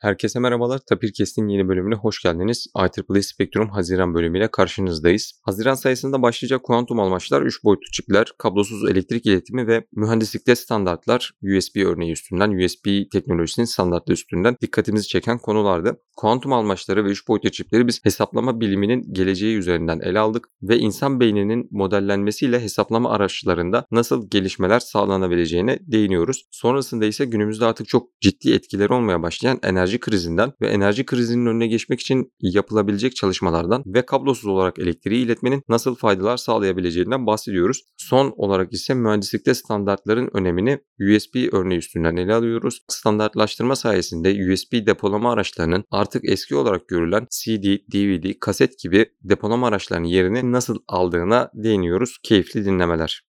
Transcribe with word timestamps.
Herkese 0.00 0.38
merhabalar. 0.38 0.80
Tapir 0.88 1.12
Kest'in 1.12 1.48
yeni 1.48 1.68
bölümüne 1.68 1.94
hoş 1.94 2.22
geldiniz. 2.22 2.66
IEEE 2.78 3.22
Spectrum 3.22 3.70
Haziran 3.70 4.14
bölümüyle 4.14 4.48
karşınızdayız. 4.50 5.40
Haziran 5.42 5.74
sayısında 5.74 6.22
başlayacak 6.22 6.62
kuantum 6.62 7.00
almaçlar 7.00 7.42
3 7.42 7.64
boyutlu 7.64 7.90
çipler, 7.92 8.26
kablosuz 8.38 8.90
elektrik 8.90 9.26
iletimi 9.26 9.66
ve 9.66 9.84
mühendislikte 9.92 10.56
standartlar 10.56 11.32
USB 11.42 11.76
örneği 11.76 12.12
üstünden, 12.12 12.64
USB 12.64 13.10
teknolojisinin 13.12 13.66
standartlı 13.66 14.12
üstünden 14.12 14.56
dikkatimizi 14.60 15.08
çeken 15.08 15.38
konulardı. 15.38 16.00
Kuantum 16.16 16.52
almaçları 16.52 17.04
ve 17.04 17.08
3 17.08 17.28
boyutlu 17.28 17.50
çipleri 17.50 17.86
biz 17.86 18.04
hesaplama 18.04 18.60
biliminin 18.60 19.12
geleceği 19.12 19.56
üzerinden 19.56 20.00
ele 20.00 20.18
aldık 20.18 20.48
ve 20.62 20.78
insan 20.78 21.20
beyninin 21.20 21.68
modellenmesiyle 21.70 22.60
hesaplama 22.60 23.10
araçlarında 23.10 23.86
nasıl 23.90 24.30
gelişmeler 24.30 24.80
sağlanabileceğine 24.80 25.78
değiniyoruz. 25.80 26.44
Sonrasında 26.50 27.06
ise 27.06 27.24
günümüzde 27.24 27.64
artık 27.64 27.88
çok 27.88 28.20
ciddi 28.20 28.52
etkileri 28.52 28.92
olmaya 28.92 29.22
başlayan 29.22 29.58
enerji 29.62 29.85
enerji 29.86 30.00
krizinden 30.00 30.52
ve 30.60 30.68
enerji 30.68 31.06
krizinin 31.06 31.46
önüne 31.46 31.66
geçmek 31.66 32.00
için 32.00 32.32
yapılabilecek 32.40 33.16
çalışmalardan 33.16 33.82
ve 33.86 34.06
kablosuz 34.06 34.46
olarak 34.46 34.78
elektriği 34.78 35.24
iletmenin 35.24 35.62
nasıl 35.68 35.94
faydalar 35.94 36.36
sağlayabileceğinden 36.36 37.26
bahsediyoruz. 37.26 37.82
Son 37.96 38.34
olarak 38.36 38.72
ise 38.72 38.94
mühendislikte 38.94 39.54
standartların 39.54 40.30
önemini 40.32 40.78
USB 41.00 41.52
örneği 41.52 41.78
üstünden 41.78 42.16
ele 42.16 42.34
alıyoruz. 42.34 42.80
Standartlaştırma 42.88 43.76
sayesinde 43.76 44.52
USB 44.52 44.86
depolama 44.86 45.32
araçlarının 45.32 45.84
artık 45.90 46.24
eski 46.24 46.56
olarak 46.56 46.88
görülen 46.88 47.26
CD, 47.30 47.64
DVD, 47.92 48.38
kaset 48.40 48.78
gibi 48.78 49.06
depolama 49.22 49.68
araçlarının 49.68 50.06
yerini 50.06 50.52
nasıl 50.52 50.78
aldığına 50.88 51.50
değiniyoruz. 51.54 52.18
Keyifli 52.22 52.64
dinlemeler. 52.64 53.25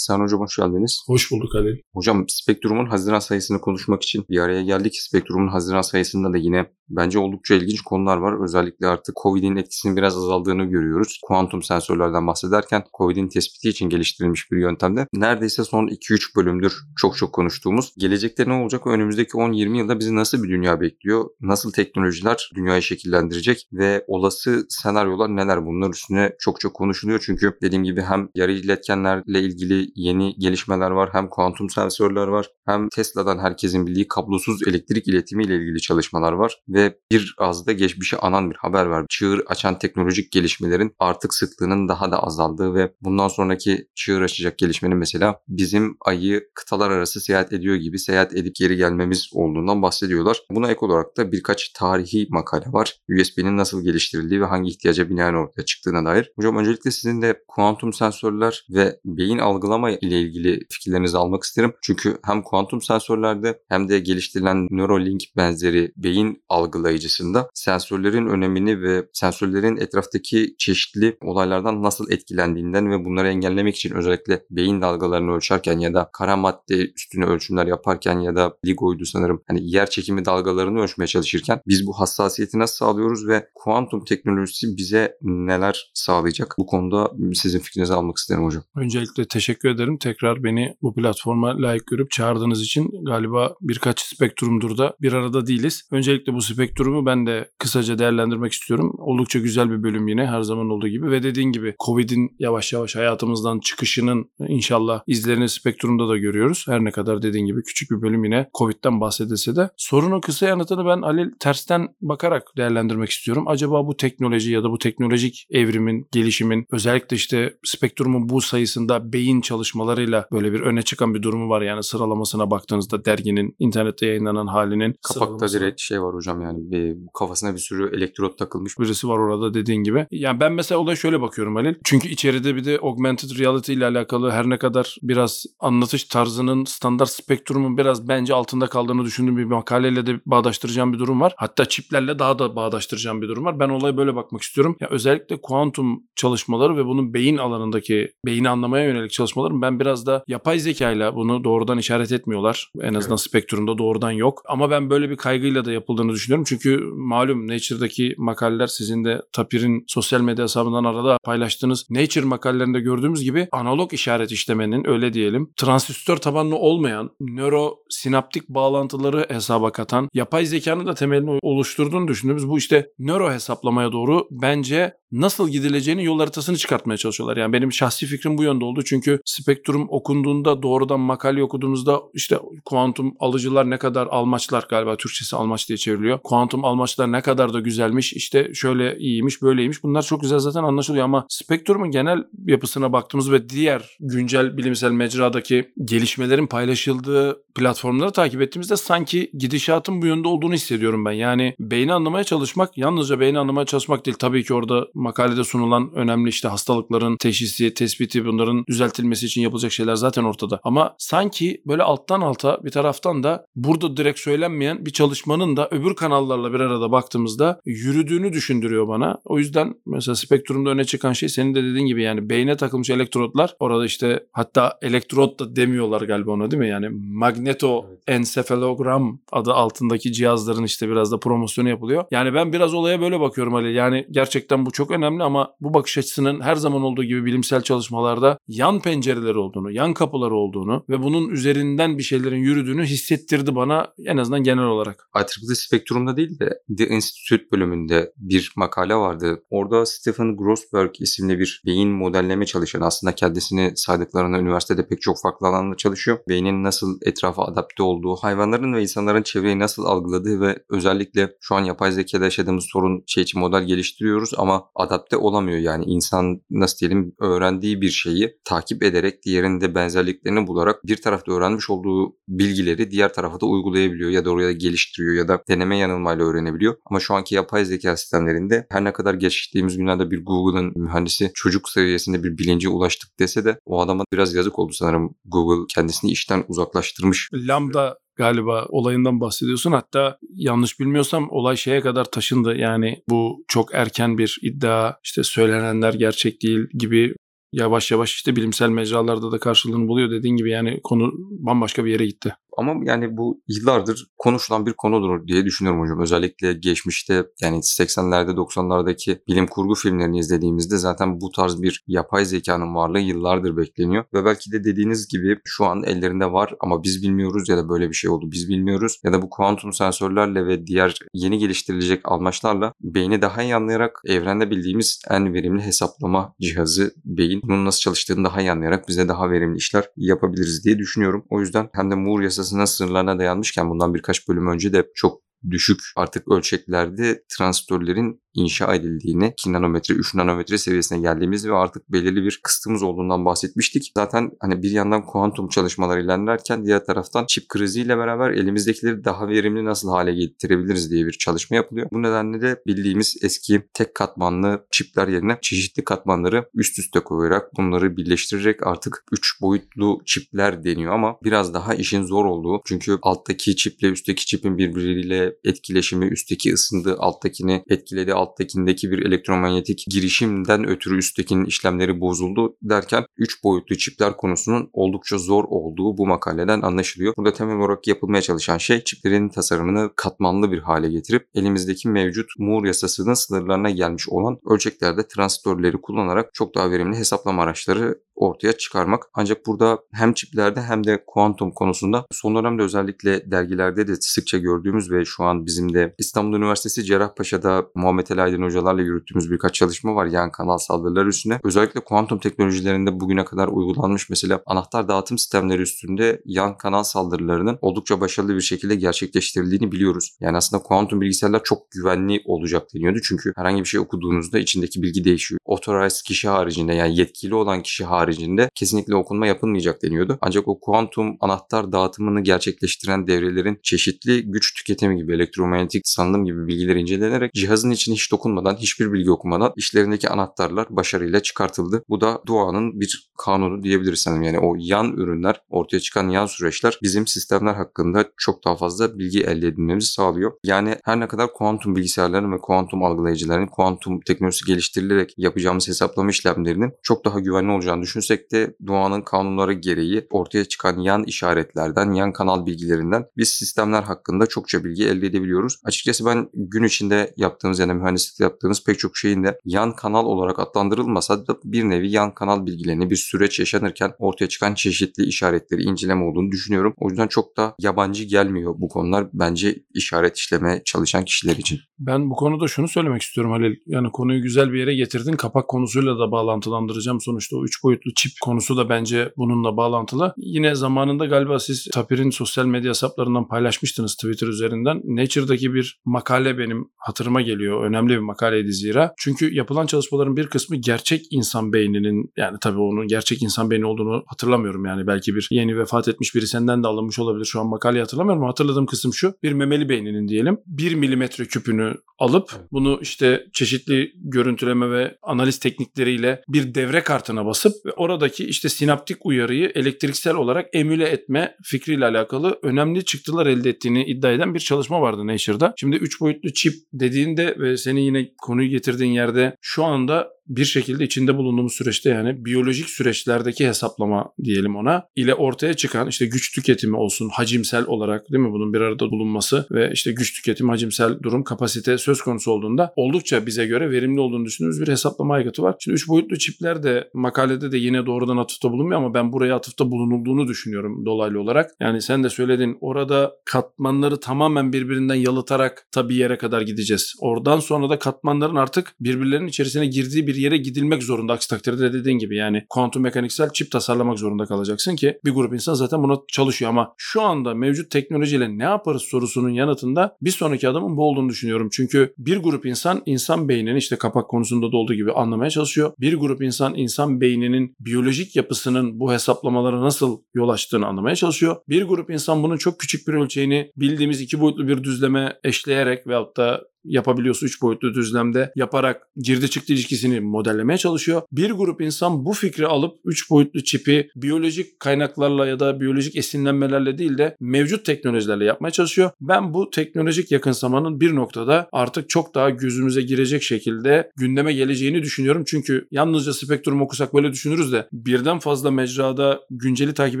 Sen 0.08 0.20
hocam 0.20 0.40
hoş 0.40 0.56
geldiniz. 0.56 1.02
Hoş 1.06 1.30
bulduk 1.32 1.54
Halil. 1.54 1.76
Hocam 1.94 2.24
Spektrum'un 2.28 2.86
Haziran 2.86 3.18
sayısını 3.18 3.60
konuşmak 3.60 4.02
için 4.02 4.24
bir 4.30 4.38
araya 4.38 4.62
geldik. 4.62 4.96
Spektrum'un 4.96 5.48
Haziran 5.48 5.82
sayısında 5.82 6.32
da 6.32 6.36
yine 6.36 6.66
bence 6.88 7.18
oldukça 7.18 7.54
ilginç 7.54 7.80
konular 7.80 8.16
var. 8.16 8.44
Özellikle 8.44 8.86
artık 8.86 9.16
Covid'in 9.22 9.56
etkisinin 9.56 9.96
biraz 9.96 10.16
azaldığını 10.16 10.64
görüyoruz. 10.64 11.20
Kuantum 11.22 11.62
sensörlerden 11.62 12.26
bahsederken 12.26 12.84
Covid'in 12.98 13.28
tespiti 13.28 13.68
için 13.68 13.88
geliştirilmiş 13.88 14.50
bir 14.50 14.56
yöntemde 14.56 15.06
neredeyse 15.12 15.64
son 15.64 15.86
2-3 15.86 16.36
bölümdür 16.36 16.72
çok 16.96 17.16
çok 17.16 17.32
konuştuğumuz 17.32 17.94
gelecekte 17.98 18.48
ne 18.48 18.52
olacak 18.52 18.86
önümüzdeki 18.86 19.32
10-20 19.32 19.78
yılda 19.78 19.98
bizi 19.98 20.16
nasıl 20.16 20.42
bir 20.42 20.48
dünya 20.48 20.80
bekliyor? 20.80 21.24
Nasıl 21.40 21.72
teknolojiler 21.72 22.50
dünyayı 22.54 22.82
şekillendirecek 22.82 23.68
ve 23.72 24.04
olası 24.06 24.66
senaryolar 24.68 25.36
neler? 25.36 25.66
Bunlar 25.66 25.90
üstüne 25.90 26.32
çok 26.38 26.60
çok 26.60 26.74
konuşuluyor. 26.74 27.22
Çünkü 27.26 27.58
dediğim 27.62 27.84
gibi 27.84 28.02
hem 28.02 28.28
yarı 28.34 28.52
iletkenlerle 28.52 29.40
ilgili 29.40 29.86
yeni 29.98 30.34
gelişmeler 30.38 30.90
var. 30.90 31.08
Hem 31.12 31.28
kuantum 31.28 31.70
sensörler 31.70 32.26
var. 32.26 32.46
Hem 32.66 32.88
Tesla'dan 32.88 33.38
herkesin 33.38 33.86
bildiği 33.86 34.08
kablosuz 34.08 34.68
elektrik 34.68 35.08
iletimi 35.08 35.44
ile 35.44 35.56
ilgili 35.56 35.80
çalışmalar 35.80 36.32
var. 36.32 36.62
Ve 36.68 36.98
bir 37.12 37.34
az 37.38 37.66
da 37.66 37.72
geçmişe 37.72 38.16
anan 38.16 38.50
bir 38.50 38.56
haber 38.56 38.86
var. 38.86 39.06
Çığır 39.08 39.42
açan 39.46 39.78
teknolojik 39.78 40.32
gelişmelerin 40.32 40.94
artık 40.98 41.34
sıklığının 41.34 41.88
daha 41.88 42.12
da 42.12 42.22
azaldığı 42.22 42.74
ve 42.74 42.92
bundan 43.00 43.28
sonraki 43.28 43.88
çığır 43.94 44.22
açacak 44.22 44.58
gelişmenin 44.58 44.96
mesela 44.96 45.40
bizim 45.48 45.96
ayı 46.00 46.48
kıtalar 46.54 46.90
arası 46.90 47.20
seyahat 47.20 47.52
ediyor 47.52 47.76
gibi 47.76 47.98
seyahat 47.98 48.34
edip 48.34 48.54
geri 48.54 48.76
gelmemiz 48.76 49.30
olduğundan 49.32 49.82
bahsediyorlar. 49.82 50.38
Buna 50.50 50.70
ek 50.70 50.78
olarak 50.82 51.16
da 51.16 51.32
birkaç 51.32 51.68
tarihi 51.68 52.26
makale 52.30 52.72
var. 52.72 52.94
USB'nin 53.20 53.56
nasıl 53.56 53.84
geliştirildiği 53.84 54.40
ve 54.40 54.44
hangi 54.44 54.70
ihtiyaca 54.70 55.10
binaen 55.10 55.34
ortaya 55.34 55.64
çıktığına 55.64 56.04
dair. 56.04 56.32
Hocam 56.36 56.56
öncelikle 56.56 56.90
sizin 56.90 57.22
de 57.22 57.42
kuantum 57.48 57.92
sensörler 57.92 58.66
ve 58.70 59.00
beyin 59.04 59.38
algılama 59.38 59.87
ile 59.90 60.20
ilgili 60.20 60.60
fikirlerinizi 60.70 61.18
almak 61.18 61.42
isterim. 61.42 61.72
Çünkü 61.82 62.18
hem 62.24 62.42
kuantum 62.42 62.82
sensörlerde 62.82 63.60
hem 63.68 63.88
de 63.88 63.98
geliştirilen 63.98 64.68
Neuralink 64.70 65.22
benzeri 65.36 65.92
beyin 65.96 66.42
algılayıcısında 66.48 67.50
sensörlerin 67.54 68.26
önemini 68.26 68.82
ve 68.82 69.08
sensörlerin 69.12 69.76
etraftaki 69.76 70.54
çeşitli 70.58 71.16
olaylardan 71.20 71.82
nasıl 71.82 72.10
etkilendiğinden 72.10 72.90
ve 72.90 73.04
bunları 73.04 73.28
engellemek 73.28 73.76
için 73.76 73.94
özellikle 73.94 74.44
beyin 74.50 74.80
dalgalarını 74.80 75.32
ölçerken 75.32 75.78
ya 75.78 75.94
da 75.94 76.10
kara 76.12 76.36
madde 76.36 76.90
üstüne 76.92 77.24
ölçümler 77.24 77.66
yaparken 77.66 78.20
ya 78.20 78.36
da 78.36 78.56
LIGO'ydu 78.66 79.04
sanırım 79.04 79.42
hani 79.48 79.70
yer 79.70 79.90
çekimi 79.90 80.24
dalgalarını 80.24 80.80
ölçmeye 80.80 81.06
çalışırken 81.06 81.60
biz 81.66 81.86
bu 81.86 81.92
hassasiyeti 81.92 82.58
nasıl 82.58 82.76
sağlıyoruz 82.76 83.28
ve 83.28 83.48
kuantum 83.54 84.04
teknolojisi 84.04 84.76
bize 84.76 85.16
neler 85.22 85.90
sağlayacak? 85.94 86.54
Bu 86.58 86.66
konuda 86.66 87.10
sizin 87.34 87.58
fikrinizi 87.58 87.94
almak 87.94 88.16
isterim 88.16 88.44
hocam. 88.44 88.62
Öncelikle 88.76 89.24
teşekkür 89.24 89.68
ederim. 89.68 89.77
Tekrar 89.98 90.44
beni 90.44 90.74
bu 90.82 90.94
platforma 90.94 91.62
layık 91.62 91.86
görüp 91.86 92.10
çağırdığınız 92.10 92.62
için 92.62 93.04
galiba 93.04 93.54
birkaç 93.60 94.00
spektrumdur 94.00 94.78
da 94.78 94.96
bir 95.00 95.12
arada 95.12 95.46
değiliz. 95.46 95.88
Öncelikle 95.90 96.34
bu 96.34 96.42
spektrumu 96.42 97.06
ben 97.06 97.26
de 97.26 97.50
kısaca 97.58 97.98
değerlendirmek 97.98 98.52
istiyorum. 98.52 98.94
Oldukça 98.98 99.38
güzel 99.38 99.70
bir 99.70 99.82
bölüm 99.82 100.08
yine 100.08 100.26
her 100.26 100.42
zaman 100.42 100.70
olduğu 100.70 100.88
gibi 100.88 101.10
ve 101.10 101.22
dediğin 101.22 101.52
gibi 101.52 101.74
Covid'in 101.86 102.36
yavaş 102.38 102.72
yavaş 102.72 102.96
hayatımızdan 102.96 103.60
çıkışının 103.60 104.30
inşallah 104.48 105.02
izlerini 105.06 105.48
spektrumda 105.48 106.08
da 106.08 106.16
görüyoruz. 106.16 106.64
Her 106.68 106.84
ne 106.84 106.90
kadar 106.90 107.22
dediğin 107.22 107.46
gibi 107.46 107.62
küçük 107.62 107.90
bir 107.90 108.02
bölüm 108.02 108.24
yine 108.24 108.48
Covid'den 108.58 109.00
bahsedilse 109.00 109.56
de 109.56 109.70
sorunun 109.76 110.20
kısa 110.20 110.46
yanıtını 110.46 110.86
ben 110.86 111.02
Halil 111.02 111.30
tersten 111.40 111.88
bakarak 112.00 112.42
değerlendirmek 112.56 113.10
istiyorum. 113.10 113.44
Acaba 113.48 113.86
bu 113.86 113.96
teknoloji 113.96 114.52
ya 114.52 114.64
da 114.64 114.70
bu 114.70 114.78
teknolojik 114.78 115.46
evrimin, 115.50 116.06
gelişimin 116.12 116.66
özellikle 116.72 117.16
işte 117.16 117.54
spektrumun 117.64 118.28
bu 118.28 118.40
sayısında 118.40 119.12
beyin 119.12 119.40
çalışması 119.40 119.57
çalışmalarıyla 119.58 120.26
böyle 120.32 120.52
bir 120.52 120.60
öne 120.60 120.82
çıkan 120.82 121.14
bir 121.14 121.22
durumu 121.22 121.48
var. 121.48 121.62
Yani 121.62 121.82
sıralamasına 121.82 122.50
baktığınızda 122.50 123.04
derginin 123.04 123.56
internette 123.58 124.06
yayınlanan 124.06 124.46
halinin 124.46 124.94
kapakta 125.02 125.48
direkt 125.48 125.80
şey 125.80 126.02
var 126.02 126.14
hocam 126.14 126.40
yani 126.40 126.58
bir, 126.70 126.96
kafasına 127.14 127.54
bir 127.54 127.58
sürü 127.58 127.96
elektrot 127.96 128.38
takılmış 128.38 128.78
birisi 128.78 129.08
var 129.08 129.18
orada 129.18 129.54
dediğin 129.54 129.82
gibi. 129.82 130.06
Yani 130.10 130.40
ben 130.40 130.52
mesela 130.52 130.78
olaya 130.78 130.96
şöyle 130.96 131.20
bakıyorum 131.20 131.56
Halil. 131.56 131.74
Çünkü 131.84 132.08
içeride 132.08 132.56
bir 132.56 132.64
de 132.64 132.78
augmented 132.78 133.38
reality 133.38 133.72
ile 133.72 133.86
alakalı 133.86 134.30
her 134.30 134.50
ne 134.50 134.58
kadar 134.58 134.96
biraz 135.02 135.44
anlatış 135.60 136.04
tarzının 136.04 136.64
standart 136.64 137.10
spektrumun 137.10 137.76
biraz 137.76 138.08
bence 138.08 138.34
altında 138.34 138.66
kaldığını 138.66 139.04
düşündüğüm 139.04 139.36
bir 139.36 139.44
makaleyle 139.44 140.06
de 140.06 140.20
bağdaştıracağım 140.26 140.92
bir 140.92 140.98
durum 140.98 141.20
var. 141.20 141.34
Hatta 141.36 141.64
çiplerle 141.64 142.18
daha 142.18 142.38
da 142.38 142.56
bağdaştıracağım 142.56 143.22
bir 143.22 143.28
durum 143.28 143.44
var. 143.44 143.60
Ben 143.60 143.68
olaya 143.68 143.96
böyle 143.96 144.16
bakmak 144.16 144.42
istiyorum. 144.42 144.76
Ya 144.80 144.88
özellikle 144.90 145.40
kuantum 145.40 146.02
çalışmaları 146.16 146.76
ve 146.76 146.86
bunun 146.86 147.14
beyin 147.14 147.36
alanındaki 147.36 148.12
beyni 148.26 148.48
anlamaya 148.48 148.84
yönelik 148.84 149.12
çalışmaları 149.48 149.62
ben 149.62 149.80
biraz 149.80 150.06
da 150.06 150.24
yapay 150.26 150.58
zekayla 150.58 151.14
bunu 151.14 151.44
doğrudan 151.44 151.78
işaret 151.78 152.12
etmiyorlar. 152.12 152.70
En 152.80 152.94
azından 152.94 153.16
evet. 153.16 153.20
spektrumda 153.20 153.78
doğrudan 153.78 154.10
yok. 154.10 154.42
Ama 154.48 154.70
ben 154.70 154.90
böyle 154.90 155.10
bir 155.10 155.16
kaygıyla 155.16 155.64
da 155.64 155.72
yapıldığını 155.72 156.12
düşünüyorum. 156.12 156.44
Çünkü 156.48 156.80
malum 156.96 157.48
Nature'daki 157.48 158.14
makaleler 158.18 158.66
sizin 158.66 159.04
de 159.04 159.22
Tapir'in 159.32 159.84
sosyal 159.86 160.20
medya 160.20 160.44
hesabından 160.44 160.84
arada 160.84 161.18
paylaştığınız 161.24 161.90
Nature 161.90 162.24
makalelerinde 162.24 162.80
gördüğümüz 162.80 163.22
gibi 163.22 163.48
analog 163.52 163.92
işaret 163.92 164.32
işlemenin 164.32 164.88
öyle 164.88 165.12
diyelim 165.12 165.50
transistör 165.56 166.16
tabanlı 166.16 166.56
olmayan 166.56 167.10
nöro 167.20 167.76
sinaptik 167.90 168.48
bağlantıları 168.48 169.26
hesaba 169.28 169.72
katan 169.72 170.08
yapay 170.14 170.46
zekanın 170.46 170.86
da 170.86 170.94
temelini 170.94 171.38
oluşturduğunu 171.42 172.08
düşündüğümüz 172.08 172.48
bu 172.48 172.58
işte 172.58 172.86
nöro 172.98 173.32
hesaplamaya 173.32 173.92
doğru 173.92 174.28
bence 174.30 174.94
nasıl 175.12 175.48
gidileceğini 175.48 176.04
yol 176.04 176.18
haritasını 176.18 176.56
çıkartmaya 176.56 176.96
çalışıyorlar. 176.96 177.36
Yani 177.36 177.52
benim 177.52 177.72
şahsi 177.72 178.06
fikrim 178.06 178.38
bu 178.38 178.42
yönde 178.42 178.64
oldu. 178.64 178.82
Çünkü 178.82 179.20
spektrum 179.42 179.86
okunduğunda 179.88 180.62
doğrudan 180.62 181.00
makale 181.00 181.42
okuduğumuzda 181.42 182.00
işte 182.14 182.38
kuantum 182.64 183.14
alıcılar 183.20 183.70
ne 183.70 183.78
kadar 183.78 184.06
almaçlar 184.06 184.66
galiba 184.70 184.96
Türkçesi 184.96 185.36
almaç 185.36 185.68
diye 185.68 185.76
çevriliyor. 185.76 186.18
Kuantum 186.24 186.64
almaçlar 186.64 187.12
ne 187.12 187.20
kadar 187.20 187.52
da 187.52 187.60
güzelmiş 187.60 188.12
işte 188.12 188.54
şöyle 188.54 188.98
iyiymiş 188.98 189.42
böyleymiş 189.42 189.82
bunlar 189.82 190.02
çok 190.02 190.20
güzel 190.20 190.38
zaten 190.38 190.64
anlaşılıyor 190.64 191.04
ama 191.04 191.26
spektrumun 191.28 191.90
genel 191.90 192.24
yapısına 192.46 192.92
baktığımız 192.92 193.32
ve 193.32 193.48
diğer 193.48 193.96
güncel 194.00 194.56
bilimsel 194.56 194.90
mecradaki 194.90 195.68
gelişmelerin 195.84 196.46
paylaşıldığı 196.46 197.42
platformları 197.54 198.10
takip 198.10 198.42
ettiğimizde 198.42 198.76
sanki 198.76 199.30
gidişatın 199.34 200.02
bu 200.02 200.06
yönde 200.06 200.28
olduğunu 200.28 200.54
hissediyorum 200.54 201.04
ben. 201.04 201.12
Yani 201.12 201.54
beyni 201.60 201.92
anlamaya 201.92 202.24
çalışmak 202.24 202.78
yalnızca 202.78 203.20
beyni 203.20 203.38
anlamaya 203.38 203.66
çalışmak 203.66 204.06
değil. 204.06 204.16
Tabii 204.16 204.44
ki 204.44 204.54
orada 204.54 204.86
makalede 204.94 205.44
sunulan 205.44 205.90
önemli 205.94 206.28
işte 206.28 206.48
hastalıkların 206.48 207.16
teşhisi, 207.16 207.74
tespiti 207.74 208.26
bunların 208.26 208.64
düzeltilmesi 208.68 209.26
için 209.28 209.40
yapılacak 209.40 209.72
şeyler 209.72 209.94
zaten 209.94 210.24
ortada. 210.24 210.60
Ama 210.62 210.94
sanki 210.98 211.62
böyle 211.66 211.82
alttan 211.82 212.20
alta 212.20 212.64
bir 212.64 212.70
taraftan 212.70 213.22
da 213.22 213.46
burada 213.56 213.96
direkt 213.96 214.18
söylenmeyen 214.18 214.86
bir 214.86 214.90
çalışmanın 214.90 215.56
da 215.56 215.68
öbür 215.70 215.94
kanallarla 215.94 216.52
bir 216.52 216.60
arada 216.60 216.92
baktığımızda 216.92 217.60
yürüdüğünü 217.64 218.32
düşündürüyor 218.32 218.88
bana. 218.88 219.18
O 219.24 219.38
yüzden 219.38 219.74
mesela 219.86 220.14
spektrumda 220.14 220.70
öne 220.70 220.84
çıkan 220.84 221.12
şey 221.12 221.28
senin 221.28 221.54
de 221.54 221.64
dediğin 221.64 221.86
gibi 221.86 222.02
yani 222.02 222.30
beyne 222.30 222.56
takılmış 222.56 222.90
elektrotlar. 222.90 223.54
Orada 223.60 223.84
işte 223.84 224.26
hatta 224.32 224.78
elektrot 224.82 225.40
da 225.40 225.56
demiyorlar 225.56 226.02
galiba 226.02 226.30
ona 226.30 226.50
değil 226.50 226.60
mi? 226.60 226.68
Yani 226.68 226.88
magneto 226.92 227.86
ensefalogram 228.06 229.20
adı 229.32 229.52
altındaki 229.52 230.12
cihazların 230.12 230.64
işte 230.64 230.88
biraz 230.88 231.12
da 231.12 231.18
promosyonu 231.18 231.68
yapılıyor. 231.68 232.04
Yani 232.10 232.34
ben 232.34 232.52
biraz 232.52 232.74
olaya 232.74 233.00
böyle 233.00 233.20
bakıyorum 233.20 233.54
Ali. 233.54 233.72
Yani 233.72 234.06
gerçekten 234.10 234.66
bu 234.66 234.70
çok 234.70 234.90
önemli 234.90 235.22
ama 235.22 235.54
bu 235.60 235.74
bakış 235.74 235.98
açısının 235.98 236.40
her 236.40 236.54
zaman 236.54 236.82
olduğu 236.82 237.04
gibi 237.04 237.24
bilimsel 237.24 237.62
çalışmalarda 237.62 238.38
yan 238.48 238.80
pencereleri 239.18 239.38
olduğunu, 239.38 239.70
yan 239.70 239.94
kapıları 239.94 240.34
olduğunu 240.34 240.84
ve 240.88 241.02
bunun 241.02 241.28
üzerinden 241.28 241.98
bir 241.98 242.02
şeylerin 242.02 242.36
yürüdüğünü 242.36 242.84
hissettirdi 242.84 243.54
bana 243.54 243.92
en 244.06 244.16
azından 244.16 244.42
genel 244.42 244.64
olarak. 244.64 245.08
IEEE 245.16 245.54
Spektrum'da 245.54 246.16
değil 246.16 246.38
de 246.38 246.62
The 246.78 246.86
Institute 246.88 247.44
bölümünde 247.52 248.12
bir 248.16 248.52
makale 248.56 248.94
vardı. 248.94 249.42
Orada 249.50 249.86
Stephen 249.86 250.36
Grossberg 250.36 250.90
isimli 251.00 251.38
bir 251.38 251.62
beyin 251.66 251.88
modelleme 251.88 252.46
çalışan 252.46 252.80
aslında 252.80 253.14
kendisini 253.14 253.72
saydıklarına 253.76 254.38
üniversitede 254.38 254.88
pek 254.88 255.00
çok 255.00 255.20
farklı 255.22 255.46
alanda 255.46 255.76
çalışıyor. 255.76 256.18
Beynin 256.28 256.64
nasıl 256.64 256.98
etrafa 257.02 257.44
adapte 257.44 257.82
olduğu, 257.82 258.16
hayvanların 258.16 258.72
ve 258.72 258.82
insanların 258.82 259.22
çevreyi 259.22 259.58
nasıl 259.58 259.84
algıladığı 259.84 260.40
ve 260.40 260.58
özellikle 260.70 261.36
şu 261.40 261.54
an 261.54 261.64
yapay 261.64 261.92
zekada 261.92 262.24
yaşadığımız 262.24 262.64
sorun 262.72 263.04
şey 263.06 263.22
için 263.22 263.40
model 263.40 263.64
geliştiriyoruz 263.64 264.30
ama 264.36 264.64
adapte 264.74 265.16
olamıyor. 265.16 265.58
Yani 265.58 265.84
insan 265.84 266.40
nasıl 266.50 266.78
diyelim 266.78 267.14
öğrendiği 267.20 267.80
bir 267.80 267.90
şeyi 267.90 268.38
takip 268.44 268.82
ederek 268.82 269.07
diğerinde 269.22 269.74
benzerliklerini 269.74 270.46
bularak 270.46 270.86
bir 270.86 270.96
tarafta 270.96 271.32
öğrenmiş 271.32 271.70
olduğu 271.70 272.16
bilgileri 272.28 272.90
diğer 272.90 273.12
tarafa 273.12 273.40
da 273.40 273.46
uygulayabiliyor 273.46 274.10
ya 274.10 274.24
da 274.24 274.30
oraya 274.30 274.52
geliştiriyor 274.52 275.14
ya 275.14 275.28
da 275.28 275.42
deneme 275.48 275.78
yanılmayla 275.78 276.24
öğrenebiliyor. 276.24 276.76
Ama 276.86 277.00
şu 277.00 277.14
anki 277.14 277.34
yapay 277.34 277.64
zeka 277.64 277.96
sistemlerinde 277.96 278.66
her 278.70 278.84
ne 278.84 278.92
kadar 278.92 279.14
geçtiğimiz 279.14 279.76
günlerde 279.76 280.10
bir 280.10 280.24
Google'ın 280.24 280.72
mühendisi 280.76 281.30
çocuk 281.34 281.68
seviyesinde 281.68 282.24
bir 282.24 282.38
bilince 282.38 282.68
ulaştık 282.68 283.18
dese 283.18 283.44
de 283.44 283.60
o 283.64 283.80
adama 283.80 284.04
biraz 284.12 284.34
yazık 284.34 284.58
oldu 284.58 284.72
sanırım. 284.72 285.14
Google 285.24 285.66
kendisini 285.74 286.10
işten 286.10 286.44
uzaklaştırmış. 286.48 287.28
Lambda 287.32 287.98
galiba 288.18 288.66
olayından 288.68 289.20
bahsediyorsun. 289.20 289.72
Hatta 289.72 290.18
yanlış 290.34 290.80
bilmiyorsam 290.80 291.30
olay 291.30 291.56
şeye 291.56 291.80
kadar 291.80 292.04
taşındı. 292.04 292.56
Yani 292.56 293.02
bu 293.10 293.44
çok 293.48 293.74
erken 293.74 294.18
bir 294.18 294.38
iddia, 294.42 294.94
işte 295.04 295.22
söylenenler 295.22 295.94
gerçek 295.94 296.42
değil 296.42 296.66
gibi 296.78 297.14
yavaş 297.52 297.90
yavaş 297.90 298.14
işte 298.14 298.36
bilimsel 298.36 298.68
mecralarda 298.68 299.32
da 299.32 299.38
karşılığını 299.38 299.88
buluyor 299.88 300.10
dediğin 300.10 300.36
gibi 300.36 300.50
yani 300.50 300.80
konu 300.84 301.12
bambaşka 301.16 301.84
bir 301.84 301.90
yere 301.90 302.06
gitti. 302.06 302.34
Ama 302.58 302.74
yani 302.84 303.16
bu 303.16 303.42
yıllardır 303.48 304.06
konuşulan 304.18 304.66
bir 304.66 304.72
konudur 304.72 305.26
diye 305.26 305.44
düşünüyorum 305.44 305.80
hocam. 305.80 306.00
Özellikle 306.00 306.52
geçmişte 306.52 307.24
yani 307.42 307.56
80'lerde 307.56 308.30
90'lardaki 308.30 309.18
bilim 309.28 309.46
kurgu 309.46 309.74
filmlerini 309.74 310.18
izlediğimizde 310.18 310.76
zaten 310.76 311.20
bu 311.20 311.30
tarz 311.30 311.62
bir 311.62 311.84
yapay 311.86 312.24
zekanın 312.24 312.74
varlığı 312.74 312.98
yıllardır 312.98 313.56
bekleniyor. 313.56 314.04
Ve 314.14 314.24
belki 314.24 314.52
de 314.52 314.64
dediğiniz 314.64 315.08
gibi 315.08 315.38
şu 315.44 315.64
an 315.64 315.82
ellerinde 315.82 316.32
var 316.32 316.54
ama 316.60 316.82
biz 316.82 317.02
bilmiyoruz 317.02 317.48
ya 317.48 317.56
da 317.56 317.68
böyle 317.68 317.88
bir 317.88 317.94
şey 317.94 318.10
oldu 318.10 318.30
biz 318.32 318.48
bilmiyoruz. 318.48 319.00
Ya 319.04 319.12
da 319.12 319.22
bu 319.22 319.30
kuantum 319.30 319.72
sensörlerle 319.72 320.46
ve 320.46 320.66
diğer 320.66 320.98
yeni 321.14 321.38
geliştirilecek 321.38 322.00
almaçlarla 322.04 322.72
beyni 322.80 323.22
daha 323.22 323.42
iyi 323.42 323.54
anlayarak 323.54 324.00
evrende 324.06 324.50
bildiğimiz 324.50 325.02
en 325.10 325.34
verimli 325.34 325.62
hesaplama 325.62 326.34
cihazı 326.40 326.94
beyin 327.04 327.40
bunun 327.42 327.64
nasıl 327.64 327.80
çalıştığını 327.80 328.24
daha 328.24 328.40
iyi 328.40 328.50
anlayarak 328.50 328.88
bize 328.88 329.08
daha 329.08 329.30
verimli 329.30 329.56
işler 329.56 329.84
yapabiliriz 329.96 330.64
diye 330.64 330.78
düşünüyorum. 330.78 331.24
O 331.30 331.40
yüzden 331.40 331.68
hem 331.72 331.90
de 331.90 331.94
Moore 331.94 332.24
yasası 332.24 332.47
yasasına 332.48 332.66
sınırlarına 332.66 333.18
dayanmışken 333.18 333.70
bundan 333.70 333.94
birkaç 333.94 334.28
bölüm 334.28 334.46
önce 334.46 334.72
de 334.72 334.86
çok 334.94 335.22
düşük 335.50 335.80
artık 335.96 336.28
ölçeklerde 336.28 337.24
transistörlerin 337.28 338.22
inşa 338.34 338.74
edildiğini 338.74 339.32
2 339.38 339.52
nanometre 339.52 339.94
3 339.94 340.14
nanometre 340.14 340.58
seviyesine 340.58 340.98
geldiğimiz 340.98 341.48
ve 341.48 341.54
artık 341.54 341.92
belirli 341.92 342.24
bir 342.24 342.40
kısıtımız 342.42 342.82
olduğundan 342.82 343.24
bahsetmiştik. 343.24 343.92
Zaten 343.96 344.30
hani 344.40 344.62
bir 344.62 344.70
yandan 344.70 345.02
kuantum 345.02 345.48
çalışmaları 345.48 346.02
ilerlerken 346.02 346.64
diğer 346.64 346.84
taraftan 346.84 347.24
çip 347.28 347.48
kriziyle 347.48 347.98
beraber 347.98 348.30
elimizdekileri 348.30 349.04
daha 349.04 349.28
verimli 349.28 349.64
nasıl 349.64 349.90
hale 349.90 350.14
getirebiliriz 350.14 350.90
diye 350.90 351.06
bir 351.06 351.12
çalışma 351.12 351.56
yapılıyor. 351.56 351.88
Bu 351.92 352.02
nedenle 352.02 352.40
de 352.40 352.62
bildiğimiz 352.66 353.16
eski 353.22 353.62
tek 353.74 353.94
katmanlı 353.94 354.66
çipler 354.70 355.08
yerine 355.08 355.38
çeşitli 355.42 355.84
katmanları 355.84 356.48
üst 356.54 356.78
üste 356.78 357.00
koyarak 357.00 357.56
bunları 357.56 357.96
birleştirerek 357.96 358.66
artık 358.66 359.04
3 359.12 359.42
boyutlu 359.42 359.98
çipler 360.06 360.64
deniyor 360.64 360.92
ama 360.92 361.16
biraz 361.24 361.54
daha 361.54 361.74
işin 361.74 362.02
zor 362.02 362.24
olduğu 362.24 362.60
çünkü 362.64 362.98
alttaki 363.02 363.56
çiple 363.56 363.88
üstteki 363.88 364.26
çipin 364.26 364.58
birbiriyle 364.58 365.34
etkileşimi 365.44 366.06
üstteki 366.06 366.52
ısındı 366.52 366.96
alttakini 366.98 367.62
etkiledi 367.68 368.14
alttakindeki 368.18 368.90
bir 368.90 369.06
elektromanyetik 369.06 369.84
girişimden 369.90 370.68
ötürü 370.68 370.98
üsttekinin 370.98 371.44
işlemleri 371.44 372.00
bozuldu 372.00 372.56
derken 372.62 373.04
3 373.16 373.44
boyutlu 373.44 373.76
çipler 373.76 374.16
konusunun 374.16 374.70
oldukça 374.72 375.18
zor 375.18 375.44
olduğu 375.44 375.98
bu 375.98 376.06
makaleden 376.06 376.60
anlaşılıyor. 376.62 377.14
Burada 377.16 377.32
temel 377.32 377.56
olarak 377.56 377.86
yapılmaya 377.86 378.22
çalışan 378.22 378.58
şey 378.58 378.84
çiplerin 378.84 379.28
tasarımını 379.28 379.90
katmanlı 379.96 380.52
bir 380.52 380.58
hale 380.58 380.88
getirip 380.88 381.28
elimizdeki 381.34 381.88
mevcut 381.88 382.30
Moore 382.38 382.66
yasasının 382.66 383.14
sınırlarına 383.14 383.70
gelmiş 383.70 384.08
olan 384.08 384.38
ölçeklerde 384.50 385.08
transistörleri 385.08 385.76
kullanarak 385.80 386.34
çok 386.34 386.54
daha 386.54 386.70
verimli 386.70 386.96
hesaplama 386.96 387.42
araçları 387.42 387.98
ortaya 388.18 388.52
çıkarmak. 388.52 389.02
Ancak 389.14 389.46
burada 389.46 389.78
hem 389.92 390.12
çiplerde 390.12 390.62
hem 390.62 390.84
de 390.86 391.04
kuantum 391.06 391.50
konusunda 391.50 392.06
son 392.12 392.34
dönemde 392.34 392.62
özellikle 392.62 393.30
dergilerde 393.30 393.88
de 393.88 393.96
sıkça 394.00 394.38
gördüğümüz 394.38 394.90
ve 394.90 395.04
şu 395.04 395.24
an 395.24 395.46
bizim 395.46 395.74
de 395.74 395.94
İstanbul 395.98 396.36
Üniversitesi 396.36 396.84
Cerrahpaşa'da 396.84 397.66
Muhammed 397.74 398.06
El 398.08 398.24
Aydın 398.24 398.42
hocalarla 398.42 398.82
yürüttüğümüz 398.82 399.30
birkaç 399.30 399.54
çalışma 399.54 399.94
var 399.94 400.06
yan 400.06 400.30
kanal 400.30 400.58
saldırılar 400.58 401.06
üstüne. 401.06 401.40
Özellikle 401.44 401.80
kuantum 401.80 402.18
teknolojilerinde 402.18 403.00
bugüne 403.00 403.24
kadar 403.24 403.48
uygulanmış 403.48 404.10
mesela 404.10 404.42
anahtar 404.46 404.88
dağıtım 404.88 405.18
sistemleri 405.18 405.62
üstünde 405.62 406.22
yan 406.24 406.56
kanal 406.58 406.82
saldırılarının 406.82 407.58
oldukça 407.60 408.00
başarılı 408.00 408.34
bir 408.36 408.40
şekilde 408.40 408.74
gerçekleştirildiğini 408.74 409.72
biliyoruz. 409.72 410.16
Yani 410.20 410.36
aslında 410.36 410.62
kuantum 410.62 411.00
bilgisayarlar 411.00 411.44
çok 411.44 411.70
güvenli 411.70 412.22
olacak 412.24 412.74
deniyordu. 412.74 412.98
Çünkü 413.04 413.32
herhangi 413.36 413.60
bir 413.60 413.68
şey 413.68 413.80
okuduğunuzda 413.80 414.38
içindeki 414.38 414.82
bilgi 414.82 415.04
değişiyor. 415.04 415.40
Authorized 415.46 416.06
kişi 416.06 416.28
haricinde 416.28 416.74
yani 416.74 416.98
yetkili 416.98 417.34
olan 417.34 417.62
kişi 417.62 417.84
haricinde 417.84 418.07
kesinlikle 418.54 418.94
okunma 418.94 419.26
yapılmayacak 419.26 419.82
deniyordu. 419.82 420.18
Ancak 420.20 420.48
o 420.48 420.60
kuantum 420.60 421.16
anahtar 421.20 421.72
dağıtımını 421.72 422.20
gerçekleştiren 422.20 423.06
devrelerin 423.06 423.60
çeşitli 423.62 424.22
güç 424.22 424.54
tüketimi 424.54 424.96
gibi 424.96 425.14
elektromanyetik 425.14 425.82
sanılım 425.84 426.24
gibi 426.24 426.46
bilgiler 426.46 426.76
incelenerek 426.76 427.32
cihazın 427.34 427.70
içine 427.70 427.94
hiç 427.94 428.12
dokunmadan, 428.12 428.56
hiçbir 428.56 428.92
bilgi 428.92 429.10
okumadan 429.10 429.52
işlerindeki 429.56 430.08
anahtarlar 430.08 430.66
başarıyla 430.70 431.22
çıkartıldı. 431.22 431.82
Bu 431.88 432.00
da 432.00 432.22
doğanın 432.26 432.80
bir 432.80 433.10
kanunu 433.18 433.62
diyebiliriz 433.62 434.00
sanırım. 434.00 434.22
Yani 434.22 434.38
o 434.38 434.54
yan 434.58 434.92
ürünler, 434.92 435.40
ortaya 435.48 435.80
çıkan 435.80 436.08
yan 436.08 436.26
süreçler 436.26 436.78
bizim 436.82 437.06
sistemler 437.06 437.54
hakkında 437.54 438.04
çok 438.16 438.44
daha 438.44 438.56
fazla 438.56 438.98
bilgi 438.98 439.20
elde 439.24 439.46
edilmemizi 439.46 439.92
sağlıyor. 439.92 440.32
Yani 440.44 440.76
her 440.84 441.00
ne 441.00 441.08
kadar 441.08 441.32
kuantum 441.32 441.76
bilgisayarların 441.76 442.32
ve 442.32 442.38
kuantum 442.38 442.84
algılayıcıların 442.84 443.46
kuantum 443.46 444.00
teknolojisi 444.00 444.46
geliştirilerek 444.46 445.14
yapacağımız 445.16 445.68
hesaplama 445.68 446.10
işlemlerinin 446.10 446.72
çok 446.82 447.04
daha 447.04 447.20
güvenli 447.20 447.52
olacağını 447.52 447.82
düşünsek 447.98 448.32
de 448.32 448.56
doğanın 448.66 449.02
kanunları 449.02 449.52
gereği 449.52 450.06
ortaya 450.10 450.44
çıkan 450.44 450.78
yan 450.78 451.04
işaretlerden, 451.04 451.92
yan 451.92 452.12
kanal 452.12 452.46
bilgilerinden 452.46 453.04
biz 453.16 453.28
sistemler 453.28 453.82
hakkında 453.82 454.26
çokça 454.26 454.64
bilgi 454.64 454.88
elde 454.88 455.06
edebiliyoruz. 455.06 455.56
Açıkçası 455.64 456.06
ben 456.06 456.28
gün 456.34 456.64
içinde 456.64 457.14
yaptığımız 457.16 457.58
yani 457.58 457.74
mühendislikte 457.74 458.24
yaptığımız 458.24 458.64
pek 458.64 458.78
çok 458.78 458.96
şeyin 458.96 459.24
de 459.24 459.38
yan 459.44 459.72
kanal 459.72 460.04
olarak 460.04 460.38
adlandırılmasa 460.38 461.26
da 461.26 461.36
bir 461.44 461.64
nevi 461.64 461.90
yan 461.90 462.14
kanal 462.14 462.46
bilgilerini 462.46 462.90
bir 462.90 462.96
süreç 462.96 463.38
yaşanırken 463.38 463.92
ortaya 463.98 464.28
çıkan 464.28 464.54
çeşitli 464.54 465.04
işaretleri 465.04 465.62
inceleme 465.62 466.04
olduğunu 466.04 466.30
düşünüyorum. 466.30 466.74
O 466.76 466.88
yüzden 466.88 467.08
çok 467.08 467.36
da 467.36 467.54
yabancı 467.60 468.04
gelmiyor 468.04 468.54
bu 468.58 468.68
konular 468.68 469.06
bence 469.12 469.62
işaret 469.74 470.16
işlemeye 470.16 470.62
çalışan 470.64 471.04
kişiler 471.04 471.36
için. 471.36 471.58
Ben 471.78 472.10
bu 472.10 472.14
konuda 472.14 472.48
şunu 472.48 472.68
söylemek 472.68 473.02
istiyorum 473.02 473.32
Halil. 473.32 473.56
Yani 473.66 473.90
konuyu 473.90 474.22
güzel 474.22 474.52
bir 474.52 474.58
yere 474.58 474.74
getirdin. 474.74 475.16
Kapak 475.16 475.48
konusuyla 475.48 475.98
da 475.98 476.10
bağlantılandıracağım. 476.10 477.00
Sonuçta 477.00 477.36
o 477.36 477.44
üç 477.44 477.64
boyutlu 477.64 477.87
çip 477.96 478.12
konusu 478.22 478.56
da 478.56 478.68
bence 478.68 479.12
bununla 479.16 479.56
bağlantılı. 479.56 480.14
Yine 480.16 480.54
zamanında 480.54 481.06
galiba 481.06 481.38
siz 481.38 481.68
Tapir'in 481.72 482.10
sosyal 482.10 482.46
medya 482.46 482.70
hesaplarından 482.70 483.28
paylaşmıştınız 483.28 483.94
Twitter 483.94 484.26
üzerinden. 484.26 484.80
Nature'daki 484.84 485.54
bir 485.54 485.80
makale 485.84 486.38
benim 486.38 486.70
hatırıma 486.76 487.20
geliyor. 487.20 487.64
Önemli 487.64 487.92
bir 487.92 487.98
makaleydi 487.98 488.52
zira. 488.52 488.94
Çünkü 488.98 489.34
yapılan 489.34 489.66
çalışmaların 489.66 490.16
bir 490.16 490.26
kısmı 490.26 490.56
gerçek 490.56 491.02
insan 491.10 491.52
beyninin 491.52 492.12
yani 492.16 492.38
tabii 492.40 492.60
onun 492.60 492.86
gerçek 492.86 493.22
insan 493.22 493.50
beyni 493.50 493.66
olduğunu 493.66 494.04
hatırlamıyorum 494.06 494.64
yani. 494.64 494.86
Belki 494.86 495.14
bir 495.14 495.28
yeni 495.30 495.58
vefat 495.58 495.88
etmiş 495.88 496.14
biri 496.14 496.26
senden 496.26 496.62
de 496.62 496.66
alınmış 496.66 496.98
olabilir. 496.98 497.24
Şu 497.24 497.40
an 497.40 497.46
makaleyi 497.46 497.82
hatırlamıyorum 497.82 498.22
ama 498.22 498.30
hatırladığım 498.30 498.66
kısım 498.66 498.94
şu. 498.94 499.14
Bir 499.22 499.32
memeli 499.32 499.68
beyninin 499.68 500.08
diyelim 500.08 500.38
1 500.46 500.74
milimetre 500.74 501.24
küpünü 501.24 501.74
alıp 501.98 502.32
bunu 502.52 502.78
işte 502.82 503.26
çeşitli 503.32 503.92
görüntüleme 503.94 504.70
ve 504.70 504.98
analiz 505.02 505.38
teknikleriyle 505.38 506.22
bir 506.28 506.54
devre 506.54 506.82
kartına 506.82 507.26
basıp 507.26 507.52
oradaki 507.78 508.24
işte 508.24 508.48
sinaptik 508.48 509.06
uyarıyı 509.06 509.52
elektriksel 509.54 510.14
olarak 510.14 510.46
emüle 510.52 510.88
etme 510.88 511.36
fikriyle 511.42 511.84
alakalı 511.84 512.38
önemli 512.42 512.84
çıktılar 512.84 513.26
elde 513.26 513.50
ettiğini 513.50 513.84
iddia 513.84 514.12
eden 514.12 514.34
bir 514.34 514.40
çalışma 514.40 514.80
vardı 514.80 515.06
Nature'da. 515.06 515.54
Şimdi 515.56 515.76
3 515.76 516.00
boyutlu 516.00 516.32
çip 516.32 516.54
dediğinde 516.72 517.36
ve 517.38 517.56
senin 517.56 517.80
yine 517.80 518.10
konuyu 518.18 518.48
getirdiğin 518.48 518.92
yerde 518.92 519.36
şu 519.40 519.64
anda 519.64 520.17
bir 520.28 520.44
şekilde 520.44 520.84
içinde 520.84 521.16
bulunduğumuz 521.16 521.52
süreçte 521.52 521.90
yani 521.90 522.24
biyolojik 522.24 522.68
süreçlerdeki 522.68 523.48
hesaplama 523.48 524.12
diyelim 524.24 524.56
ona 524.56 524.82
ile 524.96 525.14
ortaya 525.14 525.54
çıkan 525.54 525.88
işte 525.88 526.06
güç 526.06 526.34
tüketimi 526.34 526.76
olsun 526.76 527.08
hacimsel 527.08 527.66
olarak 527.66 528.10
değil 528.12 528.24
mi 528.24 528.32
bunun 528.32 528.52
bir 528.52 528.60
arada 528.60 528.90
bulunması 528.90 529.46
ve 529.50 529.70
işte 529.72 529.92
güç 529.92 530.14
tüketimi 530.14 530.50
hacimsel 530.50 531.02
durum 531.02 531.24
kapasite 531.24 531.78
söz 531.78 532.02
konusu 532.02 532.30
olduğunda 532.30 532.72
oldukça 532.76 533.26
bize 533.26 533.46
göre 533.46 533.70
verimli 533.70 534.00
olduğunu 534.00 534.24
düşündüğümüz 534.24 534.60
bir 534.60 534.68
hesaplama 534.68 535.14
aygıtı 535.14 535.42
var. 535.42 535.56
Şimdi 535.60 535.74
3 535.74 535.88
boyutlu 535.88 536.18
çipler 536.18 536.62
de 536.62 536.90
makalede 536.94 537.52
de 537.52 537.58
yine 537.58 537.86
doğrudan 537.86 538.16
atıfta 538.16 538.52
bulunmuyor 538.52 538.80
ama 538.80 538.94
ben 538.94 539.12
buraya 539.12 539.36
atıfta 539.36 539.70
bulunulduğunu 539.70 540.28
düşünüyorum 540.28 540.86
dolaylı 540.86 541.20
olarak. 541.20 541.50
Yani 541.60 541.82
sen 541.82 542.04
de 542.04 542.08
söyledin 542.08 542.58
orada 542.60 543.12
katmanları 543.24 544.00
tamamen 544.00 544.52
birbirinden 544.52 544.94
yalıtarak 544.94 545.66
tabii 545.72 545.94
yere 545.94 546.18
kadar 546.18 546.40
gideceğiz. 546.40 546.94
Oradan 547.00 547.40
sonra 547.40 547.70
da 547.70 547.78
katmanların 547.78 548.36
artık 548.36 548.74
birbirlerinin 548.80 549.28
içerisine 549.28 549.66
girdiği 549.66 550.06
bir 550.06 550.17
yere 550.20 550.36
gidilmek 550.36 550.82
zorunda. 550.82 551.12
Aksi 551.12 551.30
takdirde 551.30 551.72
dediğin 551.72 551.98
gibi 551.98 552.16
yani 552.16 552.44
kuantum 552.48 552.82
mekaniksel 552.82 553.30
çip 553.32 553.50
tasarlamak 553.50 553.98
zorunda 553.98 554.26
kalacaksın 554.26 554.76
ki 554.76 554.98
bir 555.04 555.10
grup 555.10 555.34
insan 555.34 555.54
zaten 555.54 555.82
buna 555.82 555.96
çalışıyor 556.08 556.50
ama 556.50 556.74
şu 556.76 557.02
anda 557.02 557.34
mevcut 557.34 557.70
teknolojiyle 557.70 558.38
ne 558.38 558.42
yaparız 558.42 558.82
sorusunun 558.82 559.30
yanıtında 559.30 559.96
bir 560.02 560.10
sonraki 560.10 560.48
adımın 560.48 560.76
bu 560.76 560.82
olduğunu 560.82 561.08
düşünüyorum. 561.08 561.48
Çünkü 561.52 561.94
bir 561.98 562.16
grup 562.16 562.46
insan 562.46 562.82
insan 562.86 563.28
beynini 563.28 563.58
işte 563.58 563.76
kapak 563.76 564.08
konusunda 564.08 564.52
da 564.52 564.56
olduğu 564.56 564.74
gibi 564.74 564.92
anlamaya 564.92 565.30
çalışıyor. 565.30 565.72
Bir 565.80 565.94
grup 565.94 566.22
insan 566.22 566.54
insan 566.54 567.00
beyninin 567.00 567.56
biyolojik 567.60 568.16
yapısının 568.16 568.80
bu 568.80 568.92
hesaplamalara 568.92 569.60
nasıl 569.60 570.00
yol 570.14 570.28
açtığını 570.28 570.66
anlamaya 570.66 570.96
çalışıyor. 570.96 571.36
Bir 571.48 571.62
grup 571.62 571.90
insan 571.90 572.22
bunun 572.22 572.36
çok 572.36 572.60
küçük 572.60 572.88
bir 572.88 572.92
ölçeğini 572.92 573.52
bildiğimiz 573.56 574.00
iki 574.00 574.20
boyutlu 574.20 574.48
bir 574.48 574.64
düzleme 574.64 575.18
eşleyerek 575.24 575.86
veyahut 575.86 576.16
da 576.16 576.42
yapabiliyorsa 576.68 577.26
3 577.26 577.42
boyutlu 577.42 577.74
düzlemde 577.74 578.32
yaparak 578.36 578.82
girdi 578.96 579.30
çıktı 579.30 579.52
ilişkisini 579.52 580.00
modellemeye 580.00 580.58
çalışıyor. 580.58 581.02
Bir 581.12 581.30
grup 581.30 581.60
insan 581.60 582.04
bu 582.04 582.12
fikri 582.12 582.46
alıp 582.46 582.78
3 582.84 583.10
boyutlu 583.10 583.44
çipi 583.44 583.90
biyolojik 583.96 584.60
kaynaklarla 584.60 585.26
ya 585.26 585.40
da 585.40 585.60
biyolojik 585.60 585.96
esinlenmelerle 585.96 586.78
değil 586.78 586.98
de 586.98 587.16
mevcut 587.20 587.64
teknolojilerle 587.64 588.24
yapmaya 588.24 588.50
çalışıyor. 588.50 588.90
Ben 589.00 589.34
bu 589.34 589.50
teknolojik 589.50 590.12
yakınsamanın 590.12 590.80
bir 590.80 590.94
noktada 590.94 591.48
artık 591.52 591.88
çok 591.88 592.14
daha 592.14 592.30
gözümüze 592.30 592.82
girecek 592.82 593.22
şekilde 593.22 593.90
gündeme 593.96 594.32
geleceğini 594.32 594.82
düşünüyorum. 594.82 595.24
Çünkü 595.26 595.66
yalnızca 595.70 596.12
spektrum 596.12 596.62
okusak 596.62 596.94
böyle 596.94 597.12
düşünürüz 597.12 597.52
de 597.52 597.68
birden 597.72 598.18
fazla 598.18 598.50
mecrada 598.50 599.20
günceli 599.30 599.74
takip 599.74 600.00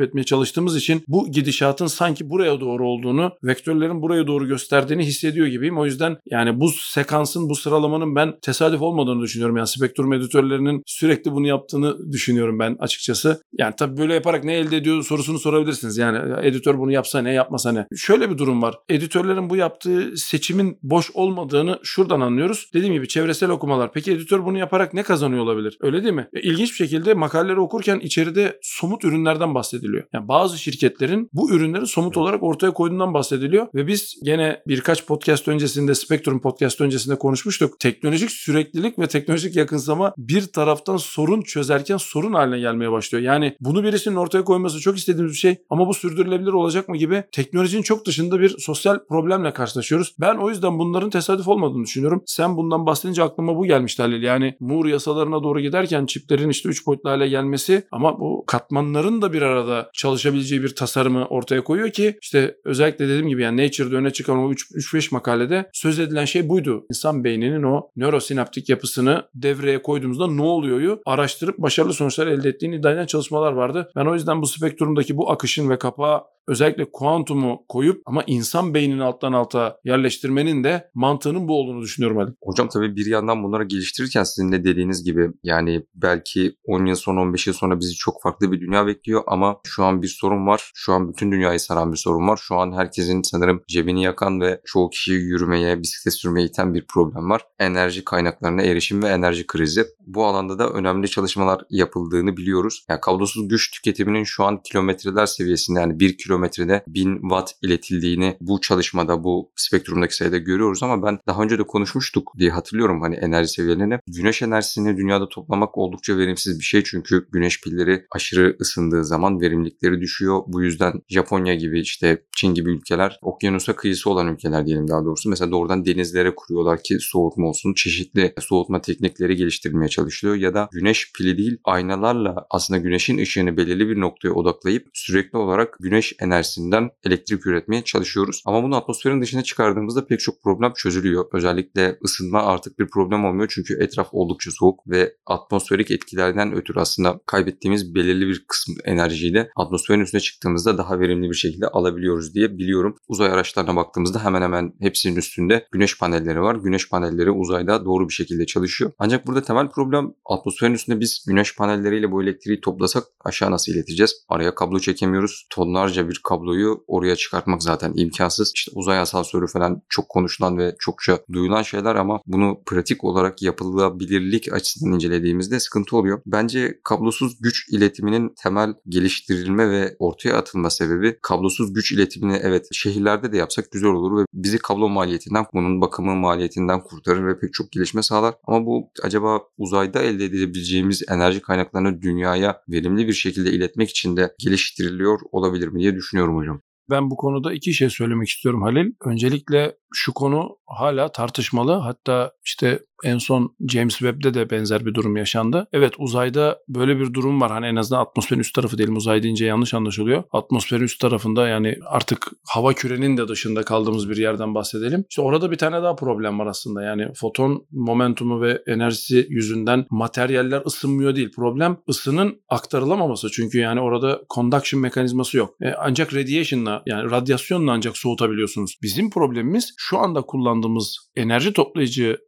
etmeye 0.00 0.24
çalıştığımız 0.24 0.76
için 0.76 1.02
bu 1.08 1.32
gidişatın 1.32 1.86
sanki 1.86 2.30
buraya 2.30 2.60
doğru 2.60 2.88
olduğunu, 2.88 3.32
vektörlerin 3.44 4.02
buraya 4.02 4.26
doğru 4.26 4.48
gösterdiğini 4.48 5.06
hissediyor 5.06 5.46
gibiyim. 5.46 5.78
O 5.78 5.86
yüzden 5.86 6.16
yani 6.30 6.57
bu 6.60 6.68
sekansın, 6.68 7.48
bu 7.48 7.54
sıralamanın 7.54 8.16
ben 8.16 8.34
tesadüf 8.42 8.82
olmadığını 8.82 9.22
düşünüyorum. 9.22 9.56
Yani 9.56 9.68
spektrum 9.68 10.12
editörlerinin 10.12 10.82
sürekli 10.86 11.32
bunu 11.32 11.46
yaptığını 11.46 12.12
düşünüyorum 12.12 12.58
ben 12.58 12.76
açıkçası. 12.80 13.42
Yani 13.58 13.74
tabii 13.78 13.96
böyle 13.96 14.14
yaparak 14.14 14.44
ne 14.44 14.54
elde 14.54 14.76
ediyor 14.76 15.02
sorusunu 15.02 15.38
sorabilirsiniz. 15.38 15.96
Yani 15.96 16.30
ya 16.30 16.42
editör 16.42 16.78
bunu 16.78 16.92
yapsa 16.92 17.22
ne, 17.22 17.32
yapmasa 17.32 17.72
ne. 17.72 17.86
Şöyle 17.96 18.30
bir 18.30 18.38
durum 18.38 18.62
var. 18.62 18.74
Editörlerin 18.88 19.50
bu 19.50 19.56
yaptığı 19.56 20.16
seçimin 20.16 20.78
boş 20.82 21.10
olmadığını 21.14 21.80
şuradan 21.82 22.20
anlıyoruz. 22.20 22.70
Dediğim 22.74 22.94
gibi 22.94 23.08
çevresel 23.08 23.50
okumalar. 23.50 23.92
Peki 23.92 24.12
editör 24.12 24.44
bunu 24.44 24.58
yaparak 24.58 24.94
ne 24.94 25.02
kazanıyor 25.02 25.42
olabilir? 25.42 25.78
Öyle 25.80 26.02
değil 26.02 26.14
mi? 26.14 26.28
E, 26.32 26.40
İlginç 26.40 26.70
bir 26.70 26.76
şekilde 26.76 27.14
makaleleri 27.14 27.60
okurken 27.60 28.00
içeride 28.00 28.58
somut 28.62 29.04
ürünlerden 29.04 29.54
bahsediliyor. 29.54 30.04
Yani 30.12 30.28
bazı 30.28 30.58
şirketlerin 30.58 31.28
bu 31.32 31.50
ürünleri 31.50 31.86
somut 31.86 32.16
olarak 32.16 32.42
ortaya 32.42 32.72
koyduğundan 32.72 33.14
bahsediliyor 33.14 33.66
ve 33.74 33.86
biz 33.86 34.20
gene 34.24 34.62
birkaç 34.66 35.06
podcast 35.06 35.48
öncesinde 35.48 35.94
Spectrum 36.38 36.50
podcast 36.50 36.80
öncesinde 36.80 37.18
konuşmuştuk. 37.18 37.80
Teknolojik 37.80 38.30
süreklilik 38.30 38.98
ve 38.98 39.06
teknolojik 39.06 39.56
yakınsama 39.56 40.12
bir 40.18 40.46
taraftan 40.46 40.96
sorun 40.96 41.42
çözerken 41.42 41.96
sorun 41.96 42.32
haline 42.32 42.58
gelmeye 42.60 42.92
başlıyor. 42.92 43.24
Yani 43.24 43.56
bunu 43.60 43.84
birisinin 43.84 44.16
ortaya 44.16 44.44
koyması 44.44 44.80
çok 44.80 44.98
istediğimiz 44.98 45.32
bir 45.32 45.38
şey 45.38 45.56
ama 45.70 45.88
bu 45.88 45.94
sürdürülebilir 45.94 46.52
olacak 46.52 46.88
mı 46.88 46.96
gibi 46.96 47.24
teknolojinin 47.32 47.82
çok 47.82 48.06
dışında 48.06 48.40
bir 48.40 48.54
sosyal 48.58 48.98
problemle 49.08 49.52
karşılaşıyoruz. 49.52 50.14
Ben 50.20 50.34
o 50.36 50.50
yüzden 50.50 50.78
bunların 50.78 51.10
tesadüf 51.10 51.48
olmadığını 51.48 51.84
düşünüyorum. 51.84 52.22
Sen 52.26 52.56
bundan 52.56 52.86
bahsedince 52.86 53.22
aklıma 53.22 53.56
bu 53.56 53.66
gelmişti 53.66 54.02
Halil. 54.02 54.22
Yani 54.22 54.56
Moore 54.60 54.90
yasalarına 54.90 55.42
doğru 55.42 55.60
giderken 55.60 56.06
çiplerin 56.06 56.48
işte 56.48 56.68
3 56.68 56.86
boyutlu 56.86 57.10
hale 57.10 57.28
gelmesi 57.28 57.82
ama 57.92 58.20
bu 58.20 58.44
katmanların 58.46 59.22
da 59.22 59.32
bir 59.32 59.42
arada 59.42 59.90
çalışabileceği 59.94 60.62
bir 60.62 60.74
tasarımı 60.74 61.26
ortaya 61.26 61.64
koyuyor 61.64 61.90
ki 61.90 62.18
işte 62.22 62.54
özellikle 62.64 63.08
dediğim 63.08 63.28
gibi 63.28 63.42
yani 63.42 63.64
Nature'da 63.64 63.96
öne 63.96 64.12
çıkan 64.12 64.38
o 64.38 64.52
3-5 64.52 65.14
makalede 65.14 65.70
söz 65.72 65.98
edilen 65.98 66.24
şey 66.28 66.48
buydu. 66.48 66.86
İnsan 66.90 67.24
beyninin 67.24 67.62
o 67.62 67.90
nörosinaptik 67.96 68.68
yapısını 68.68 69.28
devreye 69.34 69.82
koyduğumuzda 69.82 70.26
ne 70.26 70.42
oluyoryu 70.42 71.00
araştırıp 71.06 71.58
başarılı 71.58 71.92
sonuçlar 71.92 72.26
elde 72.26 72.48
ettiğini 72.48 72.76
iddia 72.76 73.06
çalışmalar 73.06 73.52
vardı. 73.52 73.90
Ben 73.96 74.06
o 74.06 74.14
yüzden 74.14 74.42
bu 74.42 74.46
spektrumdaki 74.46 75.16
bu 75.16 75.30
akışın 75.30 75.70
ve 75.70 75.78
kapağı 75.78 76.22
özellikle 76.48 76.90
kuantumu 76.92 77.64
koyup 77.68 78.02
ama 78.06 78.24
insan 78.26 78.74
beynini 78.74 79.02
alttan 79.02 79.32
alta 79.32 79.78
yerleştirmenin 79.84 80.64
de 80.64 80.90
mantığının 80.94 81.48
bu 81.48 81.60
olduğunu 81.60 81.82
düşünüyorum 81.82 82.18
Ali. 82.18 82.30
Hocam 82.42 82.68
tabii 82.68 82.96
bir 82.96 83.06
yandan 83.06 83.44
bunları 83.44 83.64
geliştirirken 83.64 84.22
sizin 84.22 84.52
de 84.52 84.64
dediğiniz 84.64 85.04
gibi 85.04 85.30
yani 85.42 85.82
belki 85.94 86.54
10 86.64 86.86
yıl 86.86 86.94
sonra 86.94 87.20
15 87.20 87.46
yıl 87.46 87.54
sonra 87.54 87.80
bizi 87.80 87.94
çok 87.94 88.22
farklı 88.22 88.52
bir 88.52 88.60
dünya 88.60 88.86
bekliyor 88.86 89.22
ama 89.26 89.60
şu 89.66 89.84
an 89.84 90.02
bir 90.02 90.08
sorun 90.08 90.46
var. 90.46 90.70
Şu 90.74 90.92
an 90.92 91.08
bütün 91.08 91.32
dünyayı 91.32 91.60
saran 91.60 91.92
bir 91.92 91.98
sorun 91.98 92.28
var. 92.28 92.40
Şu 92.42 92.56
an 92.56 92.72
herkesin 92.72 93.22
sanırım 93.22 93.62
cebini 93.68 94.02
yakan 94.02 94.40
ve 94.40 94.60
çoğu 94.64 94.90
kişiyi 94.90 95.20
yürümeye, 95.20 95.82
bisiklet 95.82 96.14
sürmeye 96.18 96.46
iten 96.46 96.74
bir 96.74 96.86
problem 96.86 97.30
var. 97.30 97.42
Enerji 97.58 98.04
kaynaklarına 98.04 98.62
erişim 98.62 99.02
ve 99.02 99.08
enerji 99.08 99.46
krizi. 99.46 99.84
Bu 100.06 100.24
alanda 100.24 100.58
da 100.58 100.70
önemli 100.70 101.08
çalışmalar 101.08 101.60
yapıldığını 101.70 102.36
biliyoruz. 102.36 102.84
Yani 102.88 103.00
kablosuz 103.00 103.48
güç 103.48 103.70
tüketiminin 103.70 104.24
şu 104.24 104.44
an 104.44 104.62
kilometreler 104.62 105.26
seviyesinde 105.26 105.80
yani 105.80 106.00
1 106.00 106.18
kilometrede 106.18 106.84
1000 106.88 107.20
watt 107.20 107.52
iletildiğini 107.62 108.36
bu 108.40 108.60
çalışmada 108.60 109.24
bu 109.24 109.50
spektrumdaki 109.56 110.16
sayıda 110.16 110.38
görüyoruz 110.38 110.82
ama 110.82 111.02
ben 111.02 111.18
daha 111.26 111.42
önce 111.42 111.58
de 111.58 111.62
konuşmuştuk 111.62 112.32
diye 112.38 112.50
hatırlıyorum 112.50 113.00
hani 113.00 113.14
enerji 113.14 113.48
seviyelerini. 113.48 113.98
Güneş 114.06 114.42
enerjisini 114.42 114.96
dünyada 114.96 115.28
toplamak 115.28 115.78
oldukça 115.78 116.16
verimsiz 116.16 116.58
bir 116.58 116.64
şey 116.64 116.84
çünkü 116.84 117.28
güneş 117.32 117.60
pilleri 117.60 118.06
aşırı 118.10 118.56
ısındığı 118.60 119.04
zaman 119.04 119.40
verimlilikleri 119.40 120.00
düşüyor. 120.00 120.42
Bu 120.46 120.62
yüzden 120.62 120.92
Japonya 121.08 121.54
gibi 121.54 121.80
işte 121.80 122.22
Çin 122.36 122.54
gibi 122.54 122.70
ülkeler 122.70 123.18
okyanusa 123.22 123.76
kıyısı 123.76 124.10
olan 124.10 124.26
ülkeler 124.26 124.66
diyelim 124.66 124.88
daha 124.88 125.04
doğrusu. 125.04 125.30
Mesela 125.30 125.50
doğrudan 125.50 125.84
denizlere 126.08 126.34
kuruyorlar 126.34 126.82
ki 126.82 126.96
soğutma 127.00 127.48
olsun. 127.48 127.74
Çeşitli 127.74 128.34
soğutma 128.40 128.80
teknikleri 128.80 129.36
geliştirilmeye 129.36 129.88
çalışılıyor 129.88 130.36
ya 130.36 130.54
da 130.54 130.68
güneş 130.72 131.12
pili 131.12 131.38
değil 131.38 131.56
aynalarla 131.64 132.46
aslında 132.50 132.80
güneşin 132.80 133.18
ışığını 133.18 133.56
belirli 133.56 133.88
bir 133.88 134.00
noktaya 134.00 134.30
odaklayıp 134.30 134.86
sürekli 134.94 135.38
olarak 135.38 135.76
güneş 135.80 136.14
enerjisinden 136.20 136.90
elektrik 137.04 137.46
üretmeye 137.46 137.84
çalışıyoruz. 137.84 138.42
Ama 138.46 138.62
bunu 138.62 138.76
atmosferin 138.76 139.22
dışına 139.22 139.42
çıkardığımızda 139.42 140.06
pek 140.06 140.20
çok 140.20 140.42
problem 140.42 140.72
çözülüyor. 140.76 141.24
Özellikle 141.32 141.98
ısınma 142.04 142.42
artık 142.42 142.78
bir 142.78 142.86
problem 142.86 143.24
olmuyor 143.24 143.52
çünkü 143.54 143.82
etraf 143.82 144.08
oldukça 144.12 144.50
soğuk 144.50 144.90
ve 144.90 145.14
atmosferik 145.26 145.90
etkilerden 145.90 146.52
ötürü 146.52 146.80
aslında 146.80 147.20
kaybettiğimiz 147.26 147.94
belirli 147.94 148.26
bir 148.28 148.44
kısım 148.48 148.74
enerjiyi 148.84 149.34
de 149.34 149.50
atmosferin 149.56 150.00
üstüne 150.00 150.20
çıktığımızda 150.20 150.78
daha 150.78 151.00
verimli 151.00 151.30
bir 151.30 151.34
şekilde 151.34 151.66
alabiliyoruz 151.68 152.34
diye 152.34 152.58
biliyorum. 152.58 152.96
Uzay 153.08 153.30
araçlarına 153.30 153.76
baktığımızda 153.76 154.24
hemen 154.24 154.42
hemen 154.42 154.72
hepsinin 154.80 155.16
üstünde 155.16 155.66
güneş 155.72 155.97
panelleri 155.98 156.42
var. 156.42 156.54
Güneş 156.54 156.88
panelleri 156.88 157.30
uzayda 157.30 157.84
doğru 157.84 158.08
bir 158.08 158.14
şekilde 158.14 158.46
çalışıyor. 158.46 158.92
Ancak 158.98 159.26
burada 159.26 159.42
temel 159.42 159.68
problem 159.68 160.14
atmosferin 160.24 160.74
üstünde 160.74 161.00
biz 161.00 161.24
güneş 161.28 161.56
panelleriyle 161.56 162.12
bu 162.12 162.22
elektriği 162.22 162.60
toplasak 162.60 163.04
aşağı 163.24 163.50
nasıl 163.50 163.72
ileteceğiz? 163.72 164.14
Araya 164.28 164.54
kablo 164.54 164.78
çekemiyoruz. 164.78 165.46
Tonlarca 165.50 166.08
bir 166.08 166.20
kabloyu 166.24 166.84
oraya 166.86 167.16
çıkartmak 167.16 167.62
zaten 167.62 167.92
imkansız. 167.96 168.52
İşte 168.54 168.72
uzay 168.74 168.98
asansörü 168.98 169.46
falan 169.46 169.82
çok 169.88 170.08
konuşulan 170.08 170.58
ve 170.58 170.76
çokça 170.78 171.18
duyulan 171.32 171.62
şeyler 171.62 171.94
ama 171.94 172.20
bunu 172.26 172.60
pratik 172.66 173.04
olarak 173.04 173.42
yapılabilirlik 173.42 174.52
açısından 174.52 174.94
incelediğimizde 174.94 175.60
sıkıntı 175.60 175.96
oluyor. 175.96 176.20
Bence 176.26 176.80
kablosuz 176.84 177.40
güç 177.40 177.68
iletiminin 177.72 178.34
temel 178.42 178.74
geliştirilme 178.88 179.70
ve 179.70 179.96
ortaya 179.98 180.36
atılma 180.36 180.70
sebebi 180.70 181.18
kablosuz 181.22 181.72
güç 181.72 181.92
iletimini 181.92 182.40
evet 182.42 182.68
şehirlerde 182.72 183.32
de 183.32 183.36
yapsak 183.36 183.72
güzel 183.72 183.90
olur 183.90 184.20
ve 184.22 184.26
bizi 184.34 184.58
kablo 184.58 184.88
maliyetinden 184.88 185.46
bunun 185.54 185.80
bakımı 185.88 186.16
maliyetinden 186.16 186.82
kurtarır 186.82 187.26
ve 187.26 187.38
pek 187.38 187.52
çok 187.52 187.72
gelişme 187.72 188.02
sağlar. 188.02 188.34
Ama 188.46 188.66
bu 188.66 188.90
acaba 189.02 189.40
uzayda 189.58 190.02
elde 190.02 190.24
edebileceğimiz 190.24 191.02
enerji 191.10 191.40
kaynaklarını 191.40 192.02
dünyaya 192.02 192.62
verimli 192.68 193.08
bir 193.08 193.12
şekilde 193.12 193.50
iletmek 193.50 193.90
için 193.90 194.16
de 194.16 194.34
geliştiriliyor 194.38 195.18
olabilir 195.32 195.68
mi 195.68 195.80
diye 195.80 195.94
düşünüyorum 195.94 196.36
hocam. 196.36 196.60
Ben 196.90 197.10
bu 197.10 197.16
konuda 197.16 197.52
iki 197.52 197.74
şey 197.74 197.90
söylemek 197.90 198.28
istiyorum 198.28 198.62
Halil. 198.62 198.92
Öncelikle 199.04 199.76
şu 199.94 200.14
konu 200.14 200.56
hala 200.66 201.12
tartışmalı. 201.12 201.72
Hatta 201.72 202.32
işte 202.44 202.80
en 203.04 203.18
son 203.18 203.56
James 203.68 203.98
Webb'de 203.98 204.34
de 204.34 204.50
benzer 204.50 204.86
bir 204.86 204.94
durum 204.94 205.16
yaşandı. 205.16 205.68
Evet 205.72 205.94
uzayda 205.98 206.58
böyle 206.68 207.00
bir 207.00 207.14
durum 207.14 207.40
var. 207.40 207.50
Hani 207.50 207.66
en 207.66 207.76
azından 207.76 208.00
atmosferin 208.00 208.40
üst 208.40 208.54
tarafı 208.54 208.78
diyelim. 208.78 208.96
Uzay 208.96 209.22
deyince 209.22 209.46
yanlış 209.46 209.74
anlaşılıyor. 209.74 210.22
Atmosferin 210.32 210.84
üst 210.84 211.00
tarafında 211.00 211.48
yani 211.48 211.78
artık 211.86 212.26
hava 212.48 212.72
kürenin 212.72 213.16
de 213.16 213.28
dışında 213.28 213.62
kaldığımız 213.62 214.10
bir 214.10 214.16
yerden 214.16 214.54
bahsedelim. 214.54 215.04
İşte 215.10 215.22
orada 215.22 215.50
bir 215.50 215.58
tane 215.58 215.82
daha 215.82 215.96
problem 215.96 216.38
var 216.38 216.46
aslında. 216.46 216.82
Yani 216.82 217.06
foton 217.14 217.66
momentumu 217.72 218.42
ve 218.42 218.62
enerjisi 218.66 219.26
yüzünden 219.28 219.86
materyaller 219.90 220.62
ısınmıyor 220.66 221.16
değil. 221.16 221.30
Problem 221.36 221.76
ısının 221.88 222.40
aktarılamaması. 222.48 223.30
Çünkü 223.30 223.58
yani 223.58 223.80
orada 223.80 224.20
conduction 224.34 224.82
mekanizması 224.82 225.36
yok. 225.36 225.54
E, 225.62 225.72
ancak 225.78 226.14
radiation'la 226.14 226.82
yani 226.86 227.10
radyasyonla 227.10 227.72
ancak 227.72 227.96
soğutabiliyorsunuz. 227.96 228.78
Bizim 228.82 229.10
problemimiz 229.10 229.74
şu 229.76 229.98
anda 229.98 230.22
kullandığımız 230.22 230.98
enerji 231.16 231.52
toplayıcı 231.52 232.18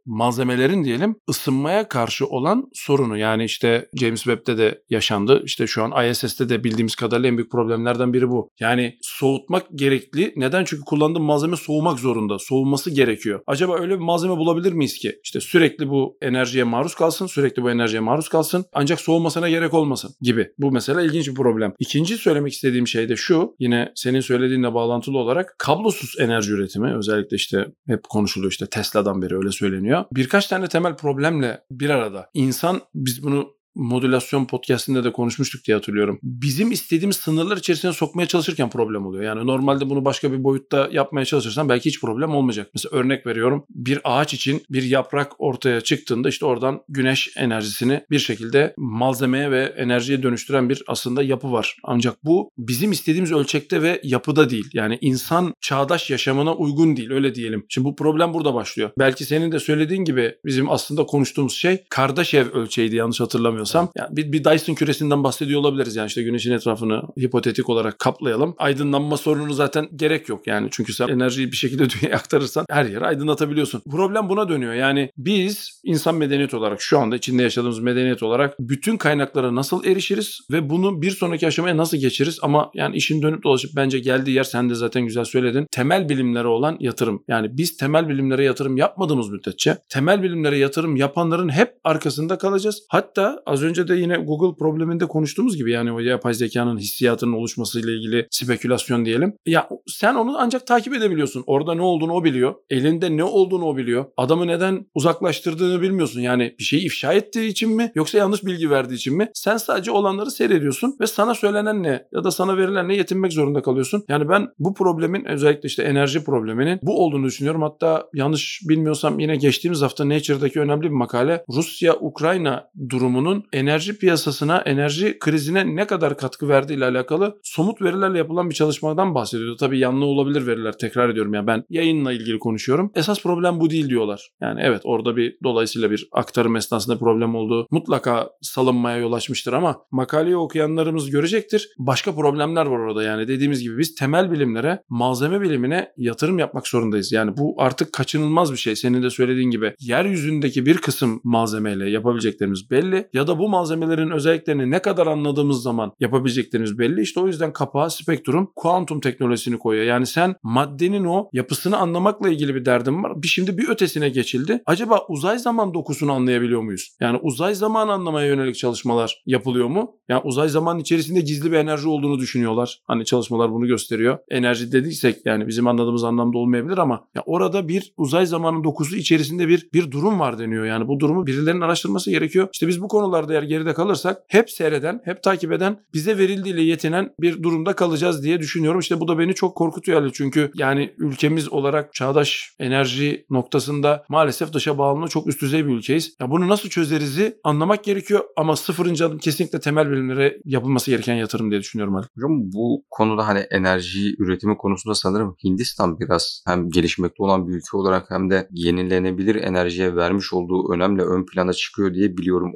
malzemelerin 0.61 0.83
diyelim 0.83 1.15
ısınmaya 1.29 1.87
karşı 1.87 2.25
olan 2.25 2.69
sorunu. 2.73 3.17
Yani 3.17 3.43
işte 3.43 3.89
James 3.99 4.23
Webb'de 4.23 4.57
de 4.57 4.81
yaşandı. 4.89 5.41
İşte 5.45 5.67
şu 5.67 5.83
an 5.83 6.09
ISS'te 6.09 6.49
de 6.49 6.63
bildiğimiz 6.63 6.95
kadarıyla 6.95 7.29
en 7.29 7.37
büyük 7.37 7.51
problemlerden 7.51 8.13
biri 8.13 8.29
bu. 8.29 8.49
Yani 8.59 8.97
soğutmak 9.01 9.65
gerekli. 9.75 10.33
Neden? 10.35 10.63
Çünkü 10.65 10.83
kullandığım 10.83 11.23
malzeme 11.23 11.55
soğumak 11.55 11.99
zorunda. 11.99 12.39
Soğuması 12.39 12.91
gerekiyor. 12.91 13.39
Acaba 13.47 13.79
öyle 13.79 13.93
bir 13.93 14.03
malzeme 14.03 14.37
bulabilir 14.37 14.73
miyiz 14.73 14.97
ki? 14.97 15.19
İşte 15.23 15.39
sürekli 15.39 15.89
bu 15.89 16.17
enerjiye 16.21 16.63
maruz 16.63 16.95
kalsın, 16.95 17.27
sürekli 17.27 17.63
bu 17.63 17.71
enerjiye 17.71 17.99
maruz 17.99 18.29
kalsın 18.29 18.65
ancak 18.73 19.01
soğumasına 19.01 19.49
gerek 19.49 19.73
olmasın 19.73 20.11
gibi. 20.21 20.47
Bu 20.57 20.71
mesela 20.71 21.01
ilginç 21.01 21.27
bir 21.27 21.35
problem. 21.35 21.73
İkinci 21.79 22.17
söylemek 22.17 22.53
istediğim 22.53 22.87
şey 22.87 23.09
de 23.09 23.15
şu. 23.15 23.55
Yine 23.59 23.91
senin 23.95 24.19
söylediğinle 24.19 24.73
bağlantılı 24.73 25.17
olarak 25.17 25.55
kablosuz 25.59 26.15
enerji 26.19 26.51
üretimi 26.51 26.97
özellikle 26.97 27.35
işte 27.35 27.67
hep 27.87 28.03
konuşuluyor 28.03 28.51
işte 28.51 28.65
Tesla'dan 28.65 29.21
beri 29.21 29.35
öyle 29.35 29.51
söyleniyor. 29.51 30.05
Birkaç 30.11 30.50
tane 30.51 30.67
temel 30.67 30.95
problemle 30.95 31.63
bir 31.71 31.89
arada. 31.89 32.29
İnsan 32.33 32.81
biz 32.95 33.23
bunu 33.23 33.55
modülasyon 33.75 34.45
podcastinde 34.45 35.03
de 35.03 35.11
konuşmuştuk 35.11 35.65
diye 35.65 35.75
hatırlıyorum. 35.75 36.19
Bizim 36.23 36.71
istediğimiz 36.71 37.15
sınırlar 37.15 37.57
içerisine 37.57 37.93
sokmaya 37.93 38.27
çalışırken 38.27 38.69
problem 38.69 39.05
oluyor. 39.05 39.23
Yani 39.23 39.47
normalde 39.47 39.89
bunu 39.89 40.05
başka 40.05 40.31
bir 40.31 40.43
boyutta 40.43 40.89
yapmaya 40.91 41.25
çalışırsan 41.25 41.69
belki 41.69 41.89
hiç 41.89 42.01
problem 42.01 42.35
olmayacak. 42.35 42.69
Mesela 42.73 42.97
örnek 42.97 43.27
veriyorum. 43.27 43.65
Bir 43.69 43.99
ağaç 44.03 44.33
için 44.33 44.63
bir 44.69 44.83
yaprak 44.83 45.31
ortaya 45.37 45.81
çıktığında 45.81 46.29
işte 46.29 46.45
oradan 46.45 46.81
güneş 46.89 47.29
enerjisini 47.37 48.03
bir 48.11 48.19
şekilde 48.19 48.73
malzemeye 48.77 49.51
ve 49.51 49.73
enerjiye 49.77 50.23
dönüştüren 50.23 50.69
bir 50.69 50.83
aslında 50.87 51.23
yapı 51.23 51.51
var. 51.51 51.77
Ancak 51.83 52.25
bu 52.25 52.49
bizim 52.57 52.91
istediğimiz 52.91 53.31
ölçekte 53.31 53.81
ve 53.81 54.01
yapıda 54.03 54.49
değil. 54.49 54.69
Yani 54.73 54.97
insan 55.01 55.53
çağdaş 55.61 56.09
yaşamına 56.09 56.55
uygun 56.55 56.97
değil 56.97 57.11
öyle 57.11 57.35
diyelim. 57.35 57.65
Şimdi 57.69 57.85
bu 57.85 57.95
problem 57.95 58.33
burada 58.33 58.53
başlıyor. 58.53 58.91
Belki 58.99 59.25
senin 59.25 59.51
de 59.51 59.59
söylediğin 59.59 60.05
gibi 60.05 60.35
bizim 60.45 60.69
aslında 60.69 61.05
konuştuğumuz 61.05 61.53
şey 61.53 61.83
Kardashev 61.89 62.51
ölçeğiydi 62.51 62.95
yanlış 62.95 63.19
hatırlamıyorum 63.19 63.60
hatırlamıyorsam. 63.61 63.89
Yani 63.95 64.17
bir, 64.17 64.31
bir 64.31 64.43
Dyson 64.43 64.73
küresinden 64.73 65.23
bahsediyor 65.23 65.59
olabiliriz. 65.59 65.95
Yani 65.95 66.07
işte 66.07 66.23
güneşin 66.23 66.51
etrafını 66.51 67.01
hipotetik 67.19 67.69
olarak 67.69 67.99
kaplayalım. 67.99 68.55
Aydınlanma 68.57 69.17
sorunu 69.17 69.53
zaten 69.53 69.89
gerek 69.95 70.29
yok 70.29 70.47
yani. 70.47 70.67
Çünkü 70.71 70.93
sen 70.93 71.07
enerjiyi 71.07 71.51
bir 71.51 71.57
şekilde 71.57 71.89
dünyaya 71.89 72.17
aktarırsan 72.17 72.65
her 72.69 72.85
yeri 72.85 73.05
aydınlatabiliyorsun. 73.05 73.81
Problem 73.91 74.29
buna 74.29 74.49
dönüyor. 74.49 74.73
Yani 74.73 75.09
biz 75.17 75.81
insan 75.83 76.15
medeniyet 76.15 76.53
olarak 76.53 76.81
şu 76.81 76.99
anda 76.99 77.15
içinde 77.15 77.43
yaşadığımız 77.43 77.79
medeniyet 77.79 78.23
olarak 78.23 78.55
bütün 78.59 78.97
kaynaklara 78.97 79.55
nasıl 79.55 79.85
erişiriz 79.85 80.39
ve 80.51 80.69
bunu 80.69 81.01
bir 81.01 81.11
sonraki 81.11 81.47
aşamaya 81.47 81.77
nasıl 81.77 81.97
geçiriz 81.97 82.39
ama 82.41 82.71
yani 82.73 82.95
işin 82.95 83.21
dönüp 83.21 83.43
dolaşıp 83.43 83.71
bence 83.75 83.99
geldiği 83.99 84.31
yer 84.31 84.43
sen 84.43 84.69
de 84.69 84.75
zaten 84.75 85.05
güzel 85.05 85.25
söyledin. 85.25 85.67
Temel 85.71 86.09
bilimlere 86.09 86.47
olan 86.47 86.77
yatırım. 86.79 87.23
Yani 87.27 87.57
biz 87.57 87.77
temel 87.77 88.09
bilimlere 88.09 88.43
yatırım 88.43 88.77
yapmadığımız 88.77 89.29
müddetçe 89.29 89.77
temel 89.89 90.23
bilimlere 90.23 90.57
yatırım 90.57 90.95
yapanların 90.95 91.49
hep 91.49 91.73
arkasında 91.83 92.37
kalacağız. 92.37 92.83
Hatta 92.89 93.43
az 93.51 93.63
önce 93.63 93.87
de 93.87 93.95
yine 93.95 94.17
Google 94.17 94.57
probleminde 94.57 95.05
konuştuğumuz 95.05 95.57
gibi 95.57 95.71
yani 95.71 95.91
o 95.91 95.99
yapay 95.99 96.33
zekanın 96.33 96.77
hissiyatının 96.77 97.33
oluşmasıyla 97.33 97.91
ilgili 97.91 98.27
spekülasyon 98.31 99.05
diyelim. 99.05 99.33
Ya 99.45 99.69
sen 99.87 100.15
onu 100.15 100.35
ancak 100.37 100.67
takip 100.67 100.93
edebiliyorsun. 100.93 101.43
Orada 101.47 101.73
ne 101.73 101.81
olduğunu 101.81 102.13
o 102.13 102.23
biliyor. 102.23 102.55
Elinde 102.69 103.17
ne 103.17 103.23
olduğunu 103.23 103.65
o 103.65 103.77
biliyor. 103.77 104.05
Adamı 104.17 104.47
neden 104.47 104.85
uzaklaştırdığını 104.95 105.81
bilmiyorsun. 105.81 106.21
Yani 106.21 106.55
bir 106.59 106.63
şeyi 106.63 106.85
ifşa 106.85 107.13
ettiği 107.13 107.47
için 107.47 107.69
mi 107.69 107.91
yoksa 107.95 108.17
yanlış 108.17 108.45
bilgi 108.45 108.69
verdiği 108.69 108.95
için 108.95 109.17
mi? 109.17 109.29
Sen 109.33 109.57
sadece 109.57 109.91
olanları 109.91 110.31
seyrediyorsun 110.31 110.95
ve 111.01 111.07
sana 111.07 111.35
söylenen 111.35 111.83
ne 111.83 112.07
ya 112.13 112.23
da 112.23 112.31
sana 112.31 112.57
verilen 112.57 112.87
ne 112.87 112.95
yetinmek 112.95 113.33
zorunda 113.33 113.61
kalıyorsun. 113.61 114.03
Yani 114.09 114.29
ben 114.29 114.47
bu 114.59 114.73
problemin 114.73 115.25
özellikle 115.25 115.67
işte 115.67 115.83
enerji 115.83 116.23
probleminin 116.23 116.79
bu 116.83 117.05
olduğunu 117.05 117.25
düşünüyorum. 117.25 117.61
Hatta 117.61 118.07
yanlış 118.13 118.61
bilmiyorsam 118.69 119.19
yine 119.19 119.35
geçtiğimiz 119.35 119.81
hafta 119.81 120.09
Nature'daki 120.09 120.59
önemli 120.59 120.83
bir 120.83 120.89
makale 120.89 121.43
Rusya-Ukrayna 121.49 122.69
durumunun 122.89 123.40
enerji 123.53 123.97
piyasasına, 123.97 124.57
enerji 124.57 125.19
krizine 125.19 125.75
ne 125.75 125.87
kadar 125.87 126.17
katkı 126.17 126.49
verdiği 126.49 126.73
ile 126.73 126.85
alakalı 126.85 127.39
somut 127.43 127.81
verilerle 127.81 128.17
yapılan 128.17 128.49
bir 128.49 128.55
çalışmadan 128.55 129.15
bahsediyordu. 129.15 129.55
Tabii 129.55 129.79
yanlı 129.79 130.05
olabilir 130.05 130.47
veriler 130.47 130.77
tekrar 130.77 131.09
ediyorum 131.09 131.33
yani 131.33 131.47
ben 131.47 131.63
yayınla 131.69 132.13
ilgili 132.13 132.39
konuşuyorum. 132.39 132.91
Esas 132.95 133.23
problem 133.23 133.59
bu 133.59 133.69
değil 133.69 133.89
diyorlar. 133.89 134.29
Yani 134.41 134.61
evet 134.63 134.81
orada 134.83 135.15
bir 135.15 135.37
dolayısıyla 135.43 135.91
bir 135.91 136.07
aktarım 136.11 136.55
esnasında 136.55 136.99
problem 136.99 137.35
olduğu 137.35 137.67
mutlaka 137.71 138.29
salınmaya 138.41 138.97
yol 138.97 139.13
açmıştır 139.13 139.53
ama 139.53 139.81
makaleyi 139.91 140.37
okuyanlarımız 140.37 141.09
görecektir. 141.09 141.69
Başka 141.77 142.15
problemler 142.15 142.65
var 142.65 142.79
orada 142.79 143.03
yani 143.03 143.27
dediğimiz 143.27 143.61
gibi 143.61 143.77
biz 143.77 143.95
temel 143.95 144.31
bilimlere, 144.31 144.83
malzeme 144.89 145.41
bilimine 145.41 145.91
yatırım 145.97 146.39
yapmak 146.39 146.67
zorundayız. 146.67 147.11
Yani 147.11 147.37
bu 147.37 147.55
artık 147.57 147.93
kaçınılmaz 147.93 148.51
bir 148.51 148.57
şey. 148.57 148.75
Senin 148.75 149.03
de 149.03 149.09
söylediğin 149.09 149.51
gibi 149.51 149.73
yeryüzündeki 149.79 150.65
bir 150.65 150.77
kısım 150.77 151.21
malzemeyle 151.23 151.89
yapabileceklerimiz 151.89 152.71
belli 152.71 153.07
ya 153.13 153.27
da 153.27 153.30
bu 153.39 153.49
malzemelerin 153.49 154.11
özelliklerini 154.11 154.71
ne 154.71 154.81
kadar 154.81 155.07
anladığımız 155.07 155.63
zaman 155.63 155.91
yapabileceklerimiz 155.99 156.79
belli. 156.79 157.01
İşte 157.01 157.19
o 157.19 157.27
yüzden 157.27 157.53
kapağa 157.53 157.89
spektrum 157.89 158.51
kuantum 158.55 158.99
teknolojisini 158.99 159.59
koyuyor. 159.59 159.85
Yani 159.85 160.05
sen 160.05 160.35
maddenin 160.43 161.05
o 161.05 161.29
yapısını 161.33 161.77
anlamakla 161.77 162.29
ilgili 162.29 162.55
bir 162.55 162.65
derdin 162.65 163.03
var. 163.03 163.23
Bir 163.23 163.27
şimdi 163.27 163.57
bir 163.57 163.69
ötesine 163.69 164.09
geçildi. 164.09 164.61
Acaba 164.65 165.05
uzay 165.09 165.39
zaman 165.39 165.73
dokusunu 165.73 166.11
anlayabiliyor 166.11 166.61
muyuz? 166.61 166.97
Yani 167.01 167.19
uzay 167.21 167.55
zaman 167.55 167.87
anlamaya 167.87 168.27
yönelik 168.27 168.55
çalışmalar 168.55 169.23
yapılıyor 169.25 169.67
mu? 169.67 169.95
Yani 170.09 170.21
uzay 170.23 170.49
zaman 170.49 170.79
içerisinde 170.79 171.21
gizli 171.21 171.51
bir 171.51 171.57
enerji 171.57 171.87
olduğunu 171.87 172.19
düşünüyorlar. 172.19 172.79
Hani 172.87 173.05
çalışmalar 173.05 173.51
bunu 173.51 173.67
gösteriyor. 173.67 174.17
Enerji 174.29 174.71
dediysek 174.71 175.25
yani 175.25 175.47
bizim 175.47 175.67
anladığımız 175.67 176.03
anlamda 176.03 176.37
olmayabilir 176.37 176.77
ama 176.77 177.07
ya 177.15 177.23
orada 177.25 177.67
bir 177.67 177.93
uzay 177.97 178.25
zamanın 178.25 178.63
dokusu 178.63 178.95
içerisinde 178.95 179.47
bir 179.47 179.69
bir 179.73 179.91
durum 179.91 180.19
var 180.19 180.39
deniyor. 180.39 180.65
Yani 180.65 180.87
bu 180.87 180.99
durumu 180.99 181.27
birilerinin 181.27 181.61
araştırması 181.61 182.11
gerekiyor. 182.11 182.49
İşte 182.53 182.67
biz 182.67 182.81
bu 182.81 182.87
konularda 183.21 183.33
eğer 183.33 183.43
geride 183.43 183.73
kalırsak 183.73 184.23
hep 184.27 184.49
seyreden, 184.49 185.01
hep 185.05 185.23
takip 185.23 185.51
eden, 185.51 185.77
bize 185.93 186.17
verildiğiyle 186.17 186.61
yetinen 186.61 187.09
bir 187.19 187.43
durumda 187.43 187.75
kalacağız 187.75 188.23
diye 188.23 188.39
düşünüyorum. 188.39 188.79
İşte 188.79 188.99
bu 188.99 189.07
da 189.07 189.19
beni 189.19 189.33
çok 189.33 189.57
korkutuyor 189.57 190.01
Ali. 190.01 190.13
Çünkü 190.13 190.51
yani 190.55 190.93
ülkemiz 190.97 191.49
olarak 191.49 191.93
çağdaş 191.93 192.55
enerji 192.59 193.25
noktasında 193.29 194.03
maalesef 194.09 194.53
dışa 194.53 194.77
bağımlı 194.77 195.07
çok 195.07 195.27
üst 195.27 195.41
düzey 195.41 195.67
bir 195.67 195.71
ülkeyiz. 195.71 196.15
Ya 196.19 196.31
bunu 196.31 196.47
nasıl 196.47 196.69
çözerizi 196.69 197.37
anlamak 197.43 197.83
gerekiyor 197.83 198.23
ama 198.37 198.55
sıfırıncı 198.55 199.05
adım 199.05 199.17
kesinlikle 199.17 199.59
temel 199.59 199.91
bilimlere 199.91 200.37
yapılması 200.45 200.91
gereken 200.91 201.15
yatırım 201.15 201.51
diye 201.51 201.59
düşünüyorum 201.59 201.95
Ali. 201.95 202.05
Hocam 202.15 202.51
bu 202.53 202.83
konuda 202.89 203.27
hani 203.27 203.39
enerji 203.39 204.15
üretimi 204.19 204.57
konusunda 204.57 204.95
sanırım 204.95 205.35
Hindistan 205.43 205.99
biraz 205.99 206.43
hem 206.47 206.69
gelişmekte 206.69 207.23
olan 207.23 207.47
bir 207.47 207.53
ülke 207.53 207.77
olarak 207.77 208.09
hem 208.09 208.29
de 208.29 208.47
yenilenebilir 208.51 209.35
enerjiye 209.35 209.95
vermiş 209.95 210.33
olduğu 210.33 210.73
önemle 210.73 211.01
ön 211.01 211.25
plana 211.25 211.53
çıkıyor 211.53 211.93
diye 211.93 212.17
biliyorum 212.17 212.51